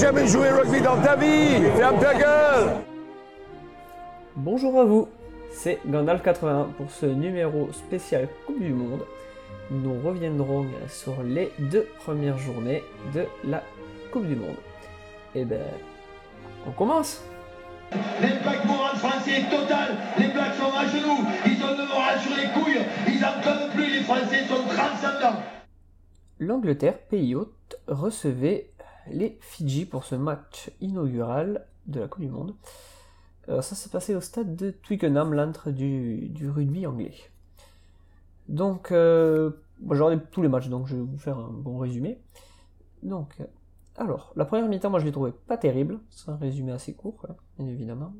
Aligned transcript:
Jamais 0.00 0.26
joué 0.26 0.48
rugby 0.48 0.80
dans 0.80 0.96
ta 1.02 1.14
vie 1.14 1.60
Ferme 1.76 2.00
ta 2.00 2.14
gueule 2.14 2.76
Bonjour 4.34 4.80
à 4.80 4.84
vous, 4.84 5.08
c'est 5.52 5.78
Gandalf81 5.86 6.72
pour 6.72 6.90
ce 6.90 7.04
numéro 7.04 7.70
spécial 7.70 8.26
Coupe 8.46 8.62
du 8.62 8.72
Monde. 8.72 9.04
Nous 9.70 10.00
reviendrons 10.02 10.64
sur 10.88 11.22
les 11.22 11.52
deux 11.58 11.86
premières 12.02 12.38
journées 12.38 12.82
de 13.12 13.26
la 13.44 13.62
Coupe 14.10 14.26
du 14.26 14.36
Monde. 14.36 14.56
Et 15.34 15.44
ben, 15.44 15.60
on 16.66 16.70
commence 16.70 17.22
L'impact 18.22 18.64
moral 18.64 18.96
français 18.96 19.40
est 19.40 19.50
total. 19.50 19.96
Les 20.18 20.28
Blacks 20.28 20.54
sont 20.54 20.72
à 20.74 20.86
genoux. 20.86 21.26
Ils 21.44 21.62
ont 21.62 21.76
le 21.76 21.86
moral 21.86 22.18
sur 22.20 22.36
les 22.36 22.48
couilles. 22.58 22.86
Ils 23.06 23.20
n'en 23.20 23.42
peuvent 23.42 23.70
plus. 23.74 23.98
Les 23.98 24.00
Français 24.00 24.44
sont 24.48 24.62
transcendants. 24.64 25.42
L'Angleterre, 26.38 26.96
pays 27.10 27.34
hôte, 27.34 27.76
recevait 27.86 28.69
les 29.12 29.38
Fidji 29.40 29.86
pour 29.86 30.04
ce 30.04 30.14
match 30.14 30.70
inaugural 30.80 31.66
de 31.86 32.00
la 32.00 32.08
Coupe 32.08 32.22
du 32.22 32.28
Monde. 32.28 32.54
Euh, 33.48 33.62
ça 33.62 33.74
s'est 33.74 33.90
passé 33.90 34.14
au 34.14 34.20
stade 34.20 34.54
de 34.54 34.70
Twickenham, 34.70 35.34
l'antre 35.34 35.70
du, 35.70 36.32
rugby 36.48 36.86
anglais. 36.86 37.14
Donc, 38.48 38.92
euh, 38.92 39.50
j'ai 39.80 40.02
regardé 40.02 40.24
tous 40.30 40.42
les 40.42 40.48
matchs, 40.48 40.68
donc 40.68 40.86
je 40.86 40.96
vais 40.96 41.02
vous 41.02 41.18
faire 41.18 41.38
un 41.38 41.50
bon 41.50 41.78
résumé. 41.78 42.20
Donc, 43.02 43.34
euh, 43.40 43.46
alors, 43.96 44.32
la 44.36 44.44
première 44.44 44.68
mi-temps, 44.68 44.90
moi 44.90 45.00
je 45.00 45.04
l'ai 45.04 45.12
trouvé 45.12 45.32
pas 45.32 45.56
terrible, 45.56 45.98
c'est 46.10 46.30
un 46.30 46.36
résumé 46.36 46.72
assez 46.72 46.94
court, 46.94 47.26
bien 47.58 47.66
évidemment. 47.66 48.12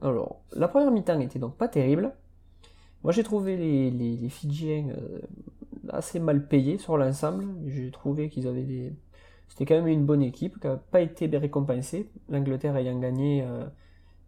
Alors, 0.00 0.42
la 0.52 0.68
première 0.68 0.90
mi-temps 0.90 1.20
était 1.20 1.38
donc 1.38 1.56
pas 1.56 1.68
terrible. 1.68 2.14
Moi 3.02 3.12
j'ai 3.12 3.22
trouvé 3.22 3.56
les, 3.56 3.90
les, 3.90 4.28
Fidjiens 4.30 4.94
assez 5.90 6.18
mal 6.18 6.46
payés 6.48 6.78
sur 6.78 6.96
l'ensemble. 6.96 7.46
J'ai 7.66 7.90
trouvé 7.90 8.28
qu'ils 8.30 8.46
avaient 8.46 8.62
des. 8.62 8.92
C'était 9.48 9.66
quand 9.66 9.76
même 9.76 9.86
une 9.86 10.04
bonne 10.04 10.22
équipe 10.22 10.58
qui 10.60 10.66
n'a 10.66 10.76
pas 10.76 11.00
été 11.00 11.26
récompensée. 11.36 12.10
L'Angleterre 12.28 12.76
ayant 12.76 12.98
gagné 12.98 13.42
euh, 13.42 13.66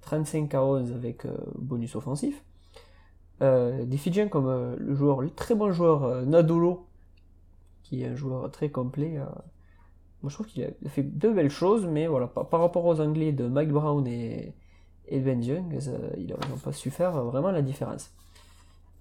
35 0.02 0.54
à 0.54 0.64
11 0.64 0.92
avec 0.92 1.24
euh, 1.26 1.36
bonus 1.56 1.96
offensif. 1.96 2.42
Euh, 3.42 3.84
des 3.84 3.98
Fidjiens 3.98 4.28
comme 4.28 4.48
euh, 4.48 4.76
le 4.78 4.94
joueur, 4.94 5.20
le 5.20 5.30
très 5.30 5.54
bon 5.54 5.70
joueur 5.70 6.04
euh, 6.04 6.24
Nadolo, 6.24 6.86
qui 7.82 8.02
est 8.02 8.06
un 8.06 8.14
joueur 8.14 8.50
très 8.50 8.70
complet. 8.70 9.18
euh, 9.18 9.24
moi 10.22 10.30
je 10.30 10.34
trouve 10.34 10.46
qu'il 10.46 10.64
a 10.64 10.88
fait 10.88 11.02
de 11.02 11.28
belles 11.28 11.50
choses, 11.50 11.86
mais 11.86 12.06
voilà, 12.06 12.26
par, 12.28 12.60
rapport 12.60 12.84
aux 12.86 13.00
Anglais 13.00 13.32
de 13.32 13.46
Mike 13.46 13.70
Brown 13.70 14.06
et, 14.06 14.54
et 15.08 15.20
Ben 15.20 15.42
Young, 15.42 15.78
ils 16.16 16.26
n'ont 16.26 16.56
pas 16.62 16.72
su 16.72 16.90
faire 16.90 17.22
vraiment 17.24 17.50
la 17.50 17.62
différence. 17.62 18.10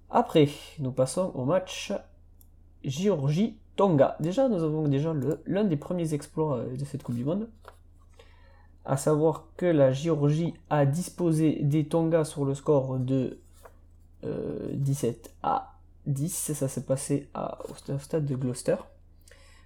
Après, 0.10 0.50
nous 0.80 0.92
passons 0.92 1.32
au 1.34 1.46
match 1.46 1.94
Géorgie-Tonga. 3.78 4.16
Déjà, 4.20 4.48
nous 4.50 4.64
avons 4.64 4.88
déjà 4.88 5.14
l'un 5.46 5.64
des 5.64 5.78
premiers 5.78 6.14
exploits 6.14 6.58
euh, 6.60 6.78
de 6.78 6.86
cette 6.86 7.04
Coupe 7.04 7.16
du 7.16 7.26
Monde. 7.26 7.50
À 8.86 8.98
savoir 8.98 9.48
que 9.58 9.66
la 9.66 9.92
Géorgie 9.92 10.54
a 10.70 10.86
disposé 10.86 11.60
des 11.64 11.86
Tonga 11.88 12.24
sur 12.24 12.46
le 12.46 12.54
score 12.54 13.00
de 13.00 13.40
euh, 14.24 14.70
17 14.74 15.34
à 15.44 15.80
10. 16.06 16.30
Ça 16.54 16.68
s'est 16.68 16.86
passé 16.86 17.30
à- 17.34 17.60
au 17.70 17.74
sta- 17.74 17.96
au 17.96 18.00
stade 18.00 18.26
de 18.26 18.36
Gloucester. 18.36 18.76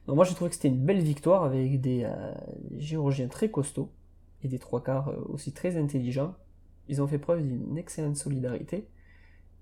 Donc 0.07 0.15
moi 0.15 0.25
j'ai 0.25 0.33
trouvé 0.33 0.49
que 0.49 0.55
c'était 0.55 0.69
une 0.69 0.83
belle 0.85 1.01
victoire 1.01 1.43
avec 1.43 1.79
des, 1.81 2.03
euh, 2.05 2.33
Géorgiens 2.77 3.27
très 3.27 3.51
costauds 3.51 3.91
et 4.43 4.47
des 4.47 4.57
trois 4.57 4.81
quarts 4.83 5.09
euh, 5.09 5.17
aussi 5.29 5.51
très 5.53 5.77
intelligents. 5.77 6.33
Ils 6.87 7.01
ont 7.01 7.07
fait 7.07 7.19
preuve 7.19 7.43
d'une 7.45 7.77
excellente 7.77 8.15
solidarité 8.15 8.87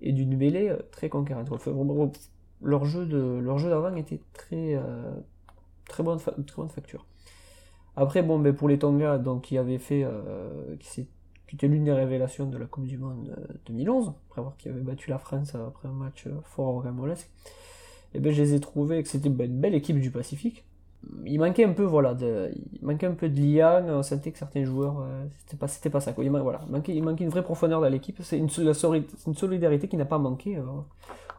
et 0.00 0.12
d'une 0.12 0.36
mêlée 0.36 0.68
euh, 0.70 0.78
très 0.92 1.08
conquérante. 1.08 1.50
Leur 2.62 2.84
jeu 2.84 3.06
de 3.06 3.38
leur 3.38 3.58
jeu 3.58 3.70
était 3.96 4.20
très 4.32 4.74
euh, 4.74 5.12
très 5.88 6.02
bonne 6.02 6.18
très 6.18 6.56
bonne 6.56 6.68
facture. 6.68 7.06
Après 7.96 8.22
bon 8.22 8.38
ben 8.38 8.54
pour 8.54 8.68
les 8.68 8.78
Tonga 8.78 9.18
donc 9.18 9.42
qui 9.42 9.58
avaient 9.58 9.78
fait 9.78 10.04
euh, 10.04 10.76
qui, 10.78 11.08
qui 11.48 11.56
était 11.56 11.66
l'une 11.66 11.84
des 11.84 11.92
révélations 11.92 12.46
de 12.46 12.58
la 12.58 12.66
Coupe 12.66 12.84
du 12.84 12.98
Monde 12.98 13.34
euh, 13.36 13.54
2011 13.66 14.12
après 14.28 14.40
avoir 14.40 14.56
qui 14.56 14.68
avait 14.68 14.82
battu 14.82 15.10
la 15.10 15.18
France 15.18 15.54
après 15.54 15.88
un 15.88 15.92
match 15.92 16.26
euh, 16.26 16.34
fort 16.44 16.74
rocambolesque. 16.74 17.30
Et 18.14 18.20
ben 18.20 18.32
je 18.32 18.42
les 18.42 18.54
ai 18.54 18.60
trouvés 18.60 19.02
que 19.02 19.08
c'était 19.08 19.28
une 19.28 19.34
belle 19.34 19.74
équipe 19.74 19.98
du 19.98 20.10
Pacifique. 20.10 20.64
Il 21.24 21.38
manquait 21.38 21.64
un 21.64 21.72
peu 21.72 21.84
voilà 21.84 22.14
de 22.14 22.50
il 22.72 22.84
manquait 22.84 23.06
un 23.06 23.12
peu 23.12 23.28
de 23.28 23.90
on 23.90 24.02
sentait 24.02 24.30
que 24.30 24.38
certains 24.38 24.64
joueurs 24.64 25.00
euh, 25.00 25.24
c'était 25.38 25.56
pas 25.56 25.68
c'était 25.68 25.90
pas 25.90 26.00
ça 26.00 26.12
quoi. 26.12 26.24
Il, 26.24 26.30
voilà, 26.30 26.60
il 26.66 26.72
manquait 26.72 26.94
il 26.94 27.02
manquait 27.02 27.24
une 27.24 27.30
vraie 27.30 27.44
profondeur 27.44 27.80
dans 27.80 27.88
l'équipe, 27.88 28.18
c'est 28.22 28.38
une, 28.38 28.48
une 29.26 29.34
solidarité 29.34 29.88
qui 29.88 29.96
n'a 29.96 30.04
pas 30.04 30.18
manqué 30.18 30.60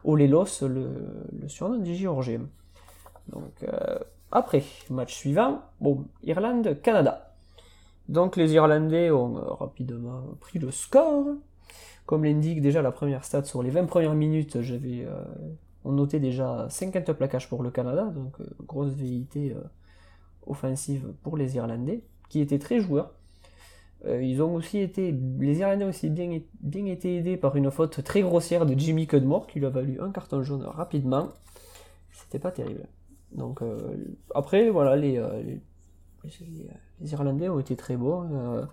euh, 0.04 0.08
au 0.08 0.16
Lelos, 0.16 0.62
le, 0.62 0.88
le 1.40 1.48
surnom 1.48 1.78
des 1.78 1.94
Géorgiens. 1.94 2.46
Donc, 3.28 3.52
euh, 3.62 3.98
après, 4.32 4.62
match 4.90 5.14
suivant, 5.14 5.62
bon, 5.80 6.04
Irlande-Canada. 6.22 7.34
Donc, 8.08 8.36
les 8.36 8.54
Irlandais 8.54 9.10
ont 9.10 9.34
rapidement 9.54 10.22
pris 10.40 10.58
le 10.58 10.70
score. 10.70 11.26
Comme 12.06 12.24
l'indique 12.24 12.60
déjà 12.60 12.82
la 12.82 12.90
première 12.90 13.24
stat 13.24 13.44
sur 13.44 13.62
les 13.62 13.70
20 13.70 13.86
premières 13.86 14.14
minutes, 14.14 14.62
j'avais, 14.62 15.04
euh, 15.04 15.22
on 15.84 15.92
notait 15.92 16.18
déjà 16.18 16.66
50 16.68 17.12
plaquages 17.12 17.48
pour 17.48 17.62
le 17.62 17.70
Canada, 17.70 18.02
donc 18.04 18.40
euh, 18.40 18.46
grosse 18.66 18.94
euh, 19.36 19.54
offensive 20.44 21.12
pour 21.22 21.36
les 21.36 21.54
Irlandais, 21.54 22.02
qui 22.28 22.40
étaient 22.40 22.58
très 22.58 22.80
joueurs. 22.80 23.12
Euh, 24.06 24.22
ils 24.22 24.42
ont 24.42 24.54
aussi 24.54 24.78
été, 24.78 25.14
les 25.38 25.58
Irlandais 25.58 25.84
ont 25.84 25.88
aussi 25.88 26.08
bien, 26.08 26.30
été 26.86 27.16
aidés 27.16 27.36
par 27.36 27.56
une 27.56 27.70
faute 27.70 28.02
très 28.02 28.22
grossière 28.22 28.64
de 28.64 28.78
Jimmy 28.78 29.06
Cudmore 29.06 29.46
qui 29.46 29.58
lui 29.58 29.66
a 29.66 29.70
valu 29.70 30.00
un 30.00 30.10
carton 30.10 30.42
jaune 30.42 30.62
rapidement. 30.62 31.28
C'était 32.12 32.38
pas 32.38 32.50
terrible. 32.50 32.86
Donc 33.32 33.62
euh, 33.62 33.78
après 34.34 34.70
voilà 34.70 34.96
les, 34.96 35.18
euh, 35.18 35.42
les, 35.42 37.12
Irlandais 37.12 37.48
ont 37.48 37.60
été 37.60 37.76
très 37.76 37.96
bons. 37.96 38.66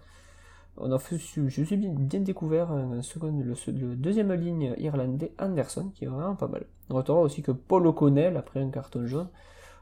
On 0.79 0.91
a 0.91 0.99
fait, 0.99 1.17
je 1.17 1.63
suis 1.63 1.75
bien, 1.75 2.19
découvert 2.19 2.71
le, 2.71 3.95
deuxième 3.95 4.31
ligne 4.33 4.75
irlandais 4.77 5.33
Anderson 5.39 5.89
qui 5.93 6.05
est 6.05 6.07
vraiment 6.07 6.35
pas 6.35 6.47
mal. 6.47 6.65
On 6.89 6.95
notera 6.95 7.19
aussi 7.19 7.41
que 7.41 7.51
Paul 7.51 7.87
O'Connell 7.87 8.37
après 8.37 8.61
un 8.61 8.69
carton 8.69 9.05
jaune, 9.07 9.27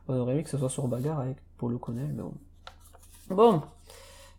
on 0.07 0.15
aurait 0.15 0.33
aimé 0.33 0.43
que 0.43 0.49
ce 0.49 0.57
soit 0.57 0.69
sur 0.69 0.87
bagarre 0.87 1.19
avec 1.19 1.37
Paul 1.57 1.73
O'Connell, 1.73 2.13
mais 2.15 2.23
bon. 2.23 2.33
Bon, 3.29 3.61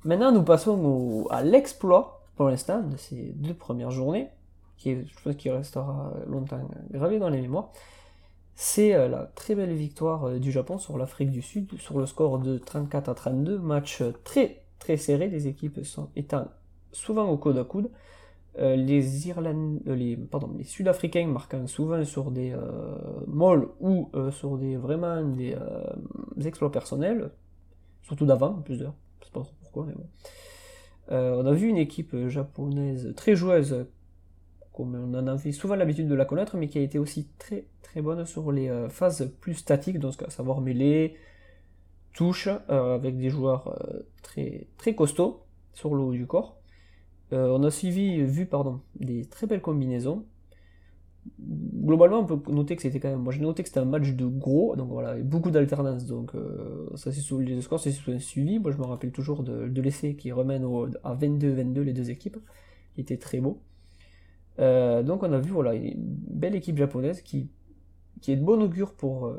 Maintenant, 0.06 0.30
nous 0.30 0.44
passons 0.44 1.26
à 1.30 1.42
l'exploit, 1.42 2.24
pour 2.36 2.48
l'instant, 2.48 2.80
de 2.80 2.96
ces 2.96 3.32
deux 3.34 3.54
premières 3.54 3.90
journées, 3.90 4.28
qui 4.76 4.90
est, 4.90 5.04
je 5.04 5.22
pense 5.22 5.34
qu'il 5.34 5.50
restera 5.50 6.12
longtemps 6.28 6.60
gravé 6.92 7.18
dans 7.18 7.28
les 7.28 7.40
mémoires. 7.40 7.72
C'est 8.54 8.94
euh, 8.94 9.08
la 9.08 9.24
très 9.24 9.56
belle 9.56 9.74
victoire 9.74 10.28
euh, 10.28 10.38
du 10.38 10.52
Japon 10.52 10.78
sur 10.78 10.96
l'Afrique 10.96 11.32
du 11.32 11.42
Sud, 11.42 11.76
sur 11.78 11.98
le 11.98 12.06
score 12.06 12.38
de 12.38 12.56
34 12.56 13.08
à 13.08 13.14
32, 13.14 13.58
match 13.58 14.00
euh, 14.00 14.12
très 14.22 14.62
très 14.78 14.96
serré, 14.96 15.28
les 15.28 15.48
équipes 15.48 15.84
sont 15.84 16.08
étant 16.14 16.46
souvent 16.92 17.28
au 17.28 17.36
coude 17.36 17.58
à 17.58 17.64
coude. 17.64 17.90
Les, 18.58 19.02
les, 19.02 20.16
pardon, 20.16 20.50
les 20.56 20.64
Sud-Africains 20.64 21.26
marquant 21.26 21.66
souvent 21.66 22.02
sur 22.06 22.30
des 22.30 22.56
molles 23.26 23.68
ou 23.80 24.10
sur 24.30 24.56
des 24.56 24.76
vraiment 24.76 25.22
des, 25.22 25.54
exploits 26.42 26.72
personnels, 26.72 27.32
surtout 28.00 28.24
d'avant, 28.24 28.52
en 28.52 28.62
plus 28.62 28.78
d'heures, 28.78 28.94
je 29.20 29.26
sais 29.26 29.32
pas 29.32 29.42
Euh, 31.12 31.40
on 31.40 31.46
a 31.46 31.52
vu 31.52 31.68
une 31.68 31.76
équipe 31.76 32.16
japonaise 32.28 33.12
très 33.16 33.36
joueuse, 33.36 33.86
comme 34.72 34.94
on 34.94 35.14
en 35.14 35.26
avait 35.26 35.52
souvent 35.52 35.76
l'habitude 35.76 36.08
de 36.08 36.14
la 36.14 36.24
connaître, 36.24 36.56
mais 36.56 36.68
qui 36.68 36.78
a 36.78 36.82
été 36.82 36.98
aussi 36.98 37.28
très 37.38 37.66
très 37.82 38.02
bonne 38.02 38.26
sur 38.26 38.52
les 38.52 38.68
euh, 38.68 38.88
phases 38.88 39.32
plus 39.40 39.54
statiques, 39.54 39.96
à 40.04 40.30
savoir 40.30 40.60
mêlée, 40.60 41.16
touche, 42.16 42.48
euh, 42.48 42.94
avec 42.94 43.18
des 43.18 43.30
joueurs 43.30 43.68
euh, 43.68 44.02
très 44.22 44.66
très 44.78 44.94
costauds 44.94 45.44
sur 45.74 45.94
le 45.94 46.02
haut 46.02 46.12
du 46.12 46.26
corps. 46.26 46.58
Euh, 47.32 47.48
on 47.50 47.62
a 47.62 47.70
suivi, 47.70 48.22
vu 48.22 48.46
pardon, 48.46 48.80
des 48.98 49.26
très 49.26 49.46
belles 49.46 49.60
combinaisons. 49.60 50.24
Globalement, 51.38 52.20
on 52.20 52.26
peut 52.26 52.52
noter 52.52 52.76
que 52.76 52.82
c'était 52.82 53.00
quand 53.00 53.10
même. 53.10 53.20
Moi, 53.20 53.32
j'ai 53.32 53.40
noté 53.40 53.62
que 53.62 53.68
c'était 53.68 53.80
un 53.80 53.84
match 53.84 54.10
de 54.12 54.26
gros, 54.26 54.74
donc 54.76 54.88
voilà, 54.90 55.14
beaucoup 55.22 55.50
d'alternance. 55.50 56.06
Donc, 56.06 56.34
euh, 56.34 56.88
ça, 56.96 57.12
c'est 57.12 57.20
sous 57.20 57.38
les 57.38 57.60
scores, 57.62 57.80
c'est 57.80 57.92
sous 57.92 58.10
un 58.10 58.18
suivi. 58.18 58.58
Moi, 58.58 58.72
je 58.72 58.78
me 58.78 58.84
rappelle 58.84 59.12
toujours 59.12 59.42
de, 59.42 59.80
l'essai 59.80 60.16
qui 60.16 60.32
remène 60.32 60.64
au- 60.64 60.88
à 61.04 61.14
22-22 61.14 61.82
les 61.82 61.92
deux 61.92 62.10
équipes, 62.10 62.38
qui 62.94 63.00
était 63.02 63.18
très 63.18 63.40
beau. 63.40 63.60
Euh, 64.58 65.02
donc, 65.02 65.22
on 65.22 65.32
a 65.32 65.38
vu 65.38 65.50
voilà 65.52 65.74
une 65.74 65.94
belle 65.96 66.54
équipe 66.54 66.78
japonaise 66.78 67.22
qui, 67.22 67.50
qui 68.22 68.32
est 68.32 68.36
de 68.36 68.44
bon 68.44 68.62
augure 68.62 68.94
pour 68.94 69.26
euh, 69.26 69.36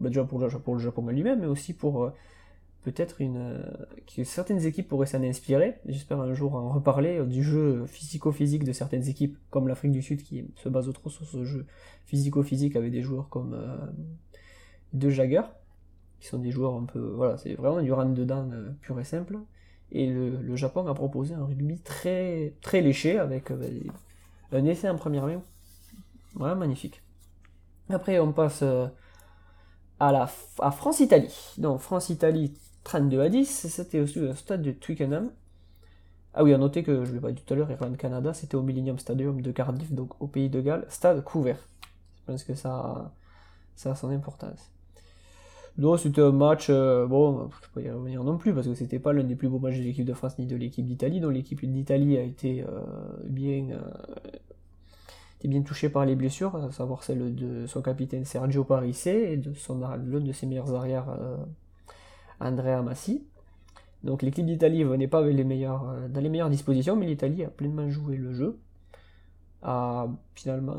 bah, 0.00 0.08
déjà 0.08 0.24
pour 0.24 0.38
le, 0.38 0.48
pour 0.48 0.74
le 0.74 0.80
Japon 0.80 1.06
lui-même, 1.06 1.40
mais 1.40 1.46
aussi 1.46 1.72
pour 1.72 2.12
peut-être 2.84 3.20
une 3.20 3.38
euh, 3.38 3.62
que 4.14 4.22
certaines 4.24 4.64
équipes 4.64 4.88
pourraient 4.88 5.06
s'en 5.06 5.22
inspirer. 5.22 5.78
J'espère 5.86 6.20
un 6.20 6.34
jour 6.34 6.54
en 6.54 6.68
reparler 6.70 7.18
euh, 7.18 7.24
du 7.24 7.42
jeu 7.42 7.86
physico-physique 7.86 8.62
de 8.62 8.72
certaines 8.72 9.08
équipes, 9.08 9.38
comme 9.50 9.66
l'Afrique 9.66 9.92
du 9.92 10.02
Sud 10.02 10.22
qui 10.22 10.44
se 10.56 10.68
base 10.68 10.92
trop 10.92 11.08
sur 11.08 11.26
ce 11.26 11.44
jeu 11.44 11.66
physico-physique 12.04 12.76
avec 12.76 12.92
des 12.92 13.02
joueurs 13.02 13.28
comme 13.30 13.54
euh, 13.54 13.76
De 14.92 15.08
Jagger, 15.08 15.42
qui 16.20 16.28
sont 16.28 16.38
des 16.38 16.50
joueurs 16.50 16.74
un 16.74 16.84
peu 16.84 17.00
voilà, 17.00 17.38
c'est 17.38 17.54
vraiment 17.54 17.80
du 17.82 17.92
rentre 17.92 18.14
dedans 18.14 18.48
pur 18.82 19.00
et 19.00 19.04
simple. 19.04 19.38
Et 19.90 20.06
le, 20.06 20.36
le 20.42 20.56
Japon 20.56 20.86
a 20.86 20.94
proposé 20.94 21.34
un 21.34 21.44
rugby 21.44 21.80
très 21.80 22.54
très 22.60 22.80
léché 22.80 23.18
avec 23.18 23.50
un 24.52 24.64
essai 24.66 24.88
en 24.88 24.96
première 24.96 25.26
main, 25.26 25.42
vraiment 26.34 26.56
magnifique. 26.56 27.02
Après 27.88 28.18
on 28.18 28.32
passe 28.32 28.62
à, 28.62 30.12
la, 30.12 30.28
à 30.58 30.70
France-Italie. 30.70 31.54
Donc 31.58 31.80
France-Italie 31.80 32.54
32 32.84 33.20
à 33.20 33.28
10, 33.28 33.66
c'était 33.68 34.00
aussi 34.00 34.20
le 34.20 34.34
stade 34.34 34.62
de 34.62 34.72
Twickenham. 34.72 35.30
Ah 36.34 36.44
oui, 36.44 36.52
à 36.52 36.58
noter 36.58 36.82
que 36.82 37.04
je 37.04 37.12
l'ai 37.12 37.20
pas 37.20 37.32
dit 37.32 37.42
tout 37.42 37.54
à 37.54 37.56
l'heure, 37.56 37.70
Irlande-Canada, 37.70 38.34
c'était 38.34 38.56
au 38.56 38.62
Millennium 38.62 38.98
Stadium 38.98 39.40
de 39.40 39.52
Cardiff, 39.52 39.92
donc 39.92 40.20
au 40.20 40.26
pays 40.26 40.50
de 40.50 40.60
Galles, 40.60 40.84
stade 40.88 41.22
couvert. 41.24 41.58
Je 42.16 42.32
pense 42.32 42.44
que 42.44 42.54
ça, 42.54 43.12
ça 43.76 43.92
a 43.92 43.94
son 43.94 44.10
importance. 44.10 44.70
Donc 45.78 45.98
c'était 45.98 46.22
un 46.22 46.32
match, 46.32 46.66
euh, 46.70 47.06
bon, 47.06 47.38
je 47.38 47.42
ne 47.42 47.48
peux 47.48 47.80
pas 47.80 47.80
y 47.80 47.90
revenir 47.90 48.22
non 48.22 48.36
plus, 48.36 48.54
parce 48.54 48.66
que 48.66 48.74
c'était 48.74 48.98
pas 48.98 49.12
l'un 49.12 49.24
des 49.24 49.34
plus 49.34 49.48
beaux 49.48 49.58
matchs 49.58 49.78
de 49.78 49.82
l'équipe 49.82 50.04
de 50.04 50.14
France 50.14 50.38
ni 50.38 50.46
de 50.46 50.56
l'équipe 50.56 50.86
d'Italie, 50.86 51.20
donc 51.20 51.32
l'équipe 51.32 51.64
d'Italie 51.64 52.16
a 52.16 52.22
été 52.22 52.62
euh, 52.62 52.80
bien, 53.24 53.70
euh, 53.70 54.38
bien 55.44 55.62
touchée 55.62 55.88
par 55.88 56.04
les 56.04 56.14
blessures, 56.14 56.54
à 56.56 56.70
savoir 56.70 57.02
celle 57.02 57.34
de 57.34 57.66
son 57.66 57.82
capitaine 57.82 58.24
Sergio 58.24 58.64
Parisse 58.64 59.06
et 59.06 59.36
de 59.36 59.52
l'un 60.06 60.20
de 60.20 60.32
ses 60.32 60.46
meilleurs 60.46 60.74
arrières, 60.74 61.06
Andrea 62.40 62.82
Massi. 62.82 63.24
Donc 64.02 64.22
l'équipe 64.22 64.44
d'Italie 64.44 64.84
venait 64.84 65.08
pas 65.08 65.22
meilleurs, 65.22 65.94
dans 66.10 66.20
les 66.20 66.28
meilleures 66.28 66.50
dispositions, 66.50 66.96
mais 66.96 67.06
l'Italie 67.06 67.44
a 67.44 67.48
pleinement 67.48 67.88
joué 67.88 68.16
le 68.16 68.34
jeu. 68.34 68.58
A 69.62 70.08
finalement, 70.34 70.76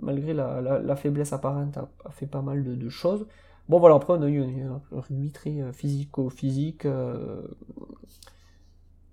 malgré 0.00 0.34
la, 0.34 0.96
faiblesse 0.96 1.32
apparente, 1.32 1.78
a, 1.78 2.10
fait 2.10 2.26
pas 2.26 2.42
mal 2.42 2.64
de 2.64 2.88
choses. 2.88 3.26
Bon 3.68 3.80
voilà, 3.80 3.96
après 3.96 4.12
on 4.12 4.22
a 4.22 4.28
eu 4.28 4.42
un, 4.42 4.80
rugby 4.92 5.30
très 5.32 5.72
physico-physique. 5.72 6.86
Euh, 6.86 7.42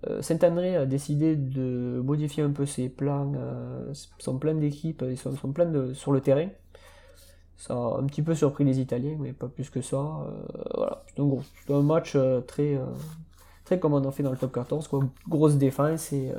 euh, 0.06 0.22
Saint-André 0.22 0.76
a 0.76 0.86
décidé 0.86 1.34
de 1.34 2.00
modifier 2.04 2.44
un 2.44 2.50
peu 2.50 2.64
ses 2.66 2.88
plans, 2.88 3.32
euh, 3.36 3.92
son 4.18 4.38
plan 4.38 4.54
d'équipe, 4.54 5.04
ils 5.08 5.16
sont, 5.16 5.32
sont 5.32 5.52
plein 5.52 5.66
de, 5.66 5.92
sur 5.92 6.12
le 6.12 6.20
terrain. 6.20 6.48
Ça 7.56 7.74
a 7.74 7.98
un 7.98 8.06
petit 8.06 8.22
peu 8.22 8.34
surpris 8.34 8.64
les 8.64 8.80
Italiens, 8.80 9.16
mais 9.18 9.32
pas 9.32 9.48
plus 9.48 9.70
que 9.70 9.80
ça. 9.80 10.26
voilà. 10.74 11.04
Donc 11.16 11.42
c'est 11.66 11.72
un 11.72 11.82
match 11.82 12.16
très, 12.46 12.80
très 13.64 13.78
comme 13.78 13.94
on 13.94 14.04
en 14.04 14.10
fait 14.10 14.22
dans 14.22 14.32
le 14.32 14.36
top 14.36 14.52
14, 14.52 14.88
quoi. 14.88 15.00
grosse 15.28 15.56
défense 15.56 16.12
et, 16.12 16.32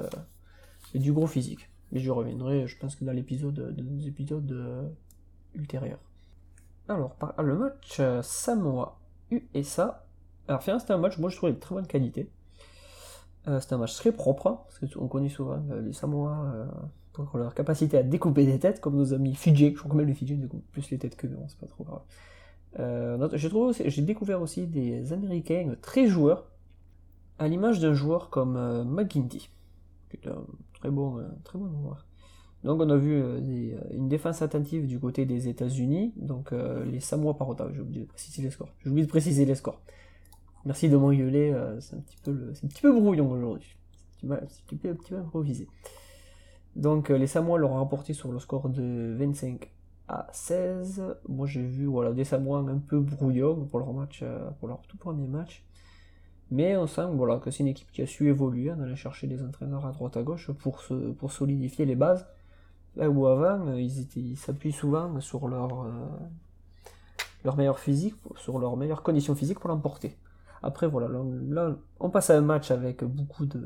du 0.94 1.14
gros 1.14 1.28
physique. 1.28 1.70
Mais 1.92 2.00
je 2.00 2.12
reviendrai, 2.12 2.68
je 2.68 2.78
pense 2.78 2.96
que 2.96 3.06
dans 3.06 3.14
l'épisode, 3.14 3.76
dans 3.76 4.06
épisodes 4.06 4.92
ultérieurs. 5.56 6.00
Alors, 6.88 7.16
le 7.40 7.56
match 7.56 8.00
euh, 8.00 8.22
Samoa-USA. 8.22 10.06
Alors, 10.48 10.62
finalement, 10.62 10.80
c'était 10.80 10.94
un 10.94 11.00
match, 11.00 11.18
moi 11.18 11.30
je 11.30 11.38
trouvais 11.38 11.54
de 11.54 11.60
très 11.60 11.74
bonne 11.74 11.88
qualité. 11.88 12.32
Euh, 13.48 13.60
c'était 13.60 13.74
un 13.74 13.80
match 13.80 13.96
très 13.96 14.12
propre, 14.12 14.48
hein, 14.48 14.62
parce 14.66 14.94
qu'on 14.94 15.08
connaît 15.08 15.30
souvent 15.30 15.64
euh, 15.72 15.82
les 15.82 15.94
Samoa 15.94 16.68
pour 17.24 17.38
leur 17.38 17.54
capacité 17.54 17.98
à 17.98 18.04
découper 18.04 18.46
des 18.46 18.60
têtes, 18.60 18.82
comme 18.82 18.96
nos 18.96 19.14
amis 19.14 19.36
Fidji, 19.36 19.72
je 19.72 19.80
crois 19.80 19.92
que 19.92 19.96
même 19.96 20.08
les 20.08 20.14
Fidji 20.14 20.36
découpent 20.36 20.70
plus 20.72 20.90
les 20.92 20.98
têtes 20.98 21.16
que 21.16 21.28
nous, 21.28 21.38
c'est 21.48 21.60
pas 21.60 21.68
trop 21.68 21.84
grave. 21.84 22.02
j'ai 23.36 24.02
découvert 24.02 24.42
aussi 24.42 24.68
des 24.68 25.14
Américains 25.14 25.76
très 25.82 26.08
joueurs, 26.08 26.48
à 27.40 27.48
l'image 27.48 27.80
d'un 27.80 27.94
joueur 27.94 28.30
comme 28.30 28.84
McGinty, 28.84 29.50
qui 30.10 30.18
est 30.18 30.28
un 30.28 30.46
très 30.74 30.90
bon, 30.90 31.22
très 31.44 31.58
bon 31.58 31.70
joueur. 31.70 32.06
Donc 32.66 32.82
on 32.82 32.90
a 32.90 32.98
vu 32.98 33.14
euh, 33.14 33.40
euh, 33.40 33.80
une 33.92 34.10
défense 34.10 34.42
attentive 34.42 34.88
du 34.88 35.00
côté 35.00 35.26
des 35.28 35.48
États-Unis, 35.48 36.14
donc 36.16 36.52
euh, 36.52 36.84
les 36.84 37.00
Samoa 37.00 37.36
par 37.36 37.56
j'ai 37.72 37.80
oublié 37.80 38.02
de 38.02 38.08
préciser 38.08 38.42
les 38.42 38.50
scores. 38.50 38.74
J'ai 38.84 38.90
oublié 38.90 39.06
de 39.06 39.10
préciser 39.10 39.46
les 39.46 39.54
scores. 39.54 39.80
Merci 40.66 40.90
de 40.90 40.98
m'engueuler, 40.98 41.54
c'est 41.80 41.96
un 41.96 42.00
petit 42.00 42.82
peu 42.82 42.92
brouillon 42.92 43.30
aujourd'hui. 43.30 43.78
C'est 44.20 44.32
un 44.32 44.38
petit 44.48 44.76
peu 44.76 45.16
improvisé. 45.16 45.68
Donc 46.76 47.10
les 47.10 47.28
Samoa 47.28 47.58
l'ont 47.58 47.74
remporté 47.74 48.14
sur 48.14 48.32
le 48.32 48.40
score 48.40 48.70
de 48.70 49.16
25 49.18 49.72
à 50.08 50.28
16. 50.32 51.04
Moi 51.28 51.48
j'ai 51.48 51.64
vu 51.64 51.86
voilà, 51.86 52.12
des 52.12 52.26
Samoa 52.26 52.60
un 52.60 52.78
peu 52.80 53.00
brouillons 53.00 53.66
pour 53.66 53.80
leur 53.80 53.94
match, 53.94 54.24
pour 54.60 54.68
leur 54.68 54.82
tout 54.88 54.98
premier 54.98 55.28
match. 55.28 55.64
Mais 56.52 56.78
on 56.78 56.88
sent 56.88 57.08
voilà, 57.14 57.38
que 57.38 57.50
c'est 57.50 57.64
une 57.64 57.70
équipe 57.70 57.92
qui 57.92 58.02
a 58.02 58.08
su 58.08 58.30
évoluer 58.30 58.72
en 58.72 58.80
allant 58.80 58.96
chercher 58.96 59.28
des 59.28 59.42
entraîneurs 59.42 59.86
à 59.86 59.92
droite 59.92 60.16
à 60.16 60.24
gauche 60.24 60.52
pour, 60.52 60.82
solidifier 61.32 61.86
les 61.86 61.96
bases 61.96 62.28
Là 62.96 63.10
où 63.10 63.28
avant, 63.28 63.68
euh, 63.68 63.82
ils 63.82 64.38
s'appuient 64.38 64.72
souvent 64.72 65.20
sur 65.20 65.50
leur, 65.50 65.84
euh, 65.84 65.92
leur 67.44 67.58
meilleur 67.58 67.78
physique, 67.78 68.16
sur 68.38 68.58
leurs 68.58 68.78
meilleures 68.78 69.04
conditions 69.04 69.36
physiques 69.36 69.60
pour 69.60 69.70
l'emporter. 69.70 70.16
Après, 70.64 70.88
voilà, 70.88 71.08
là, 71.08 71.78
on 72.00 72.10
passe 72.10 72.30
à 72.30 72.38
un 72.38 72.42
match 72.42 72.72
avec 72.72 73.04
beaucoup 73.04 73.46
de 73.46 73.62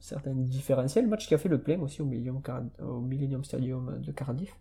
certains 0.00 0.34
différentiels. 0.34 1.06
Match 1.06 1.28
qui 1.28 1.34
a 1.34 1.38
fait 1.38 1.48
le 1.48 1.58
plein 1.58 1.80
aussi 1.80 2.02
au 2.02 2.06
Millennium, 2.06 3.44
Stadium 3.44 4.00
de 4.00 4.12
Cardiff. 4.12 4.56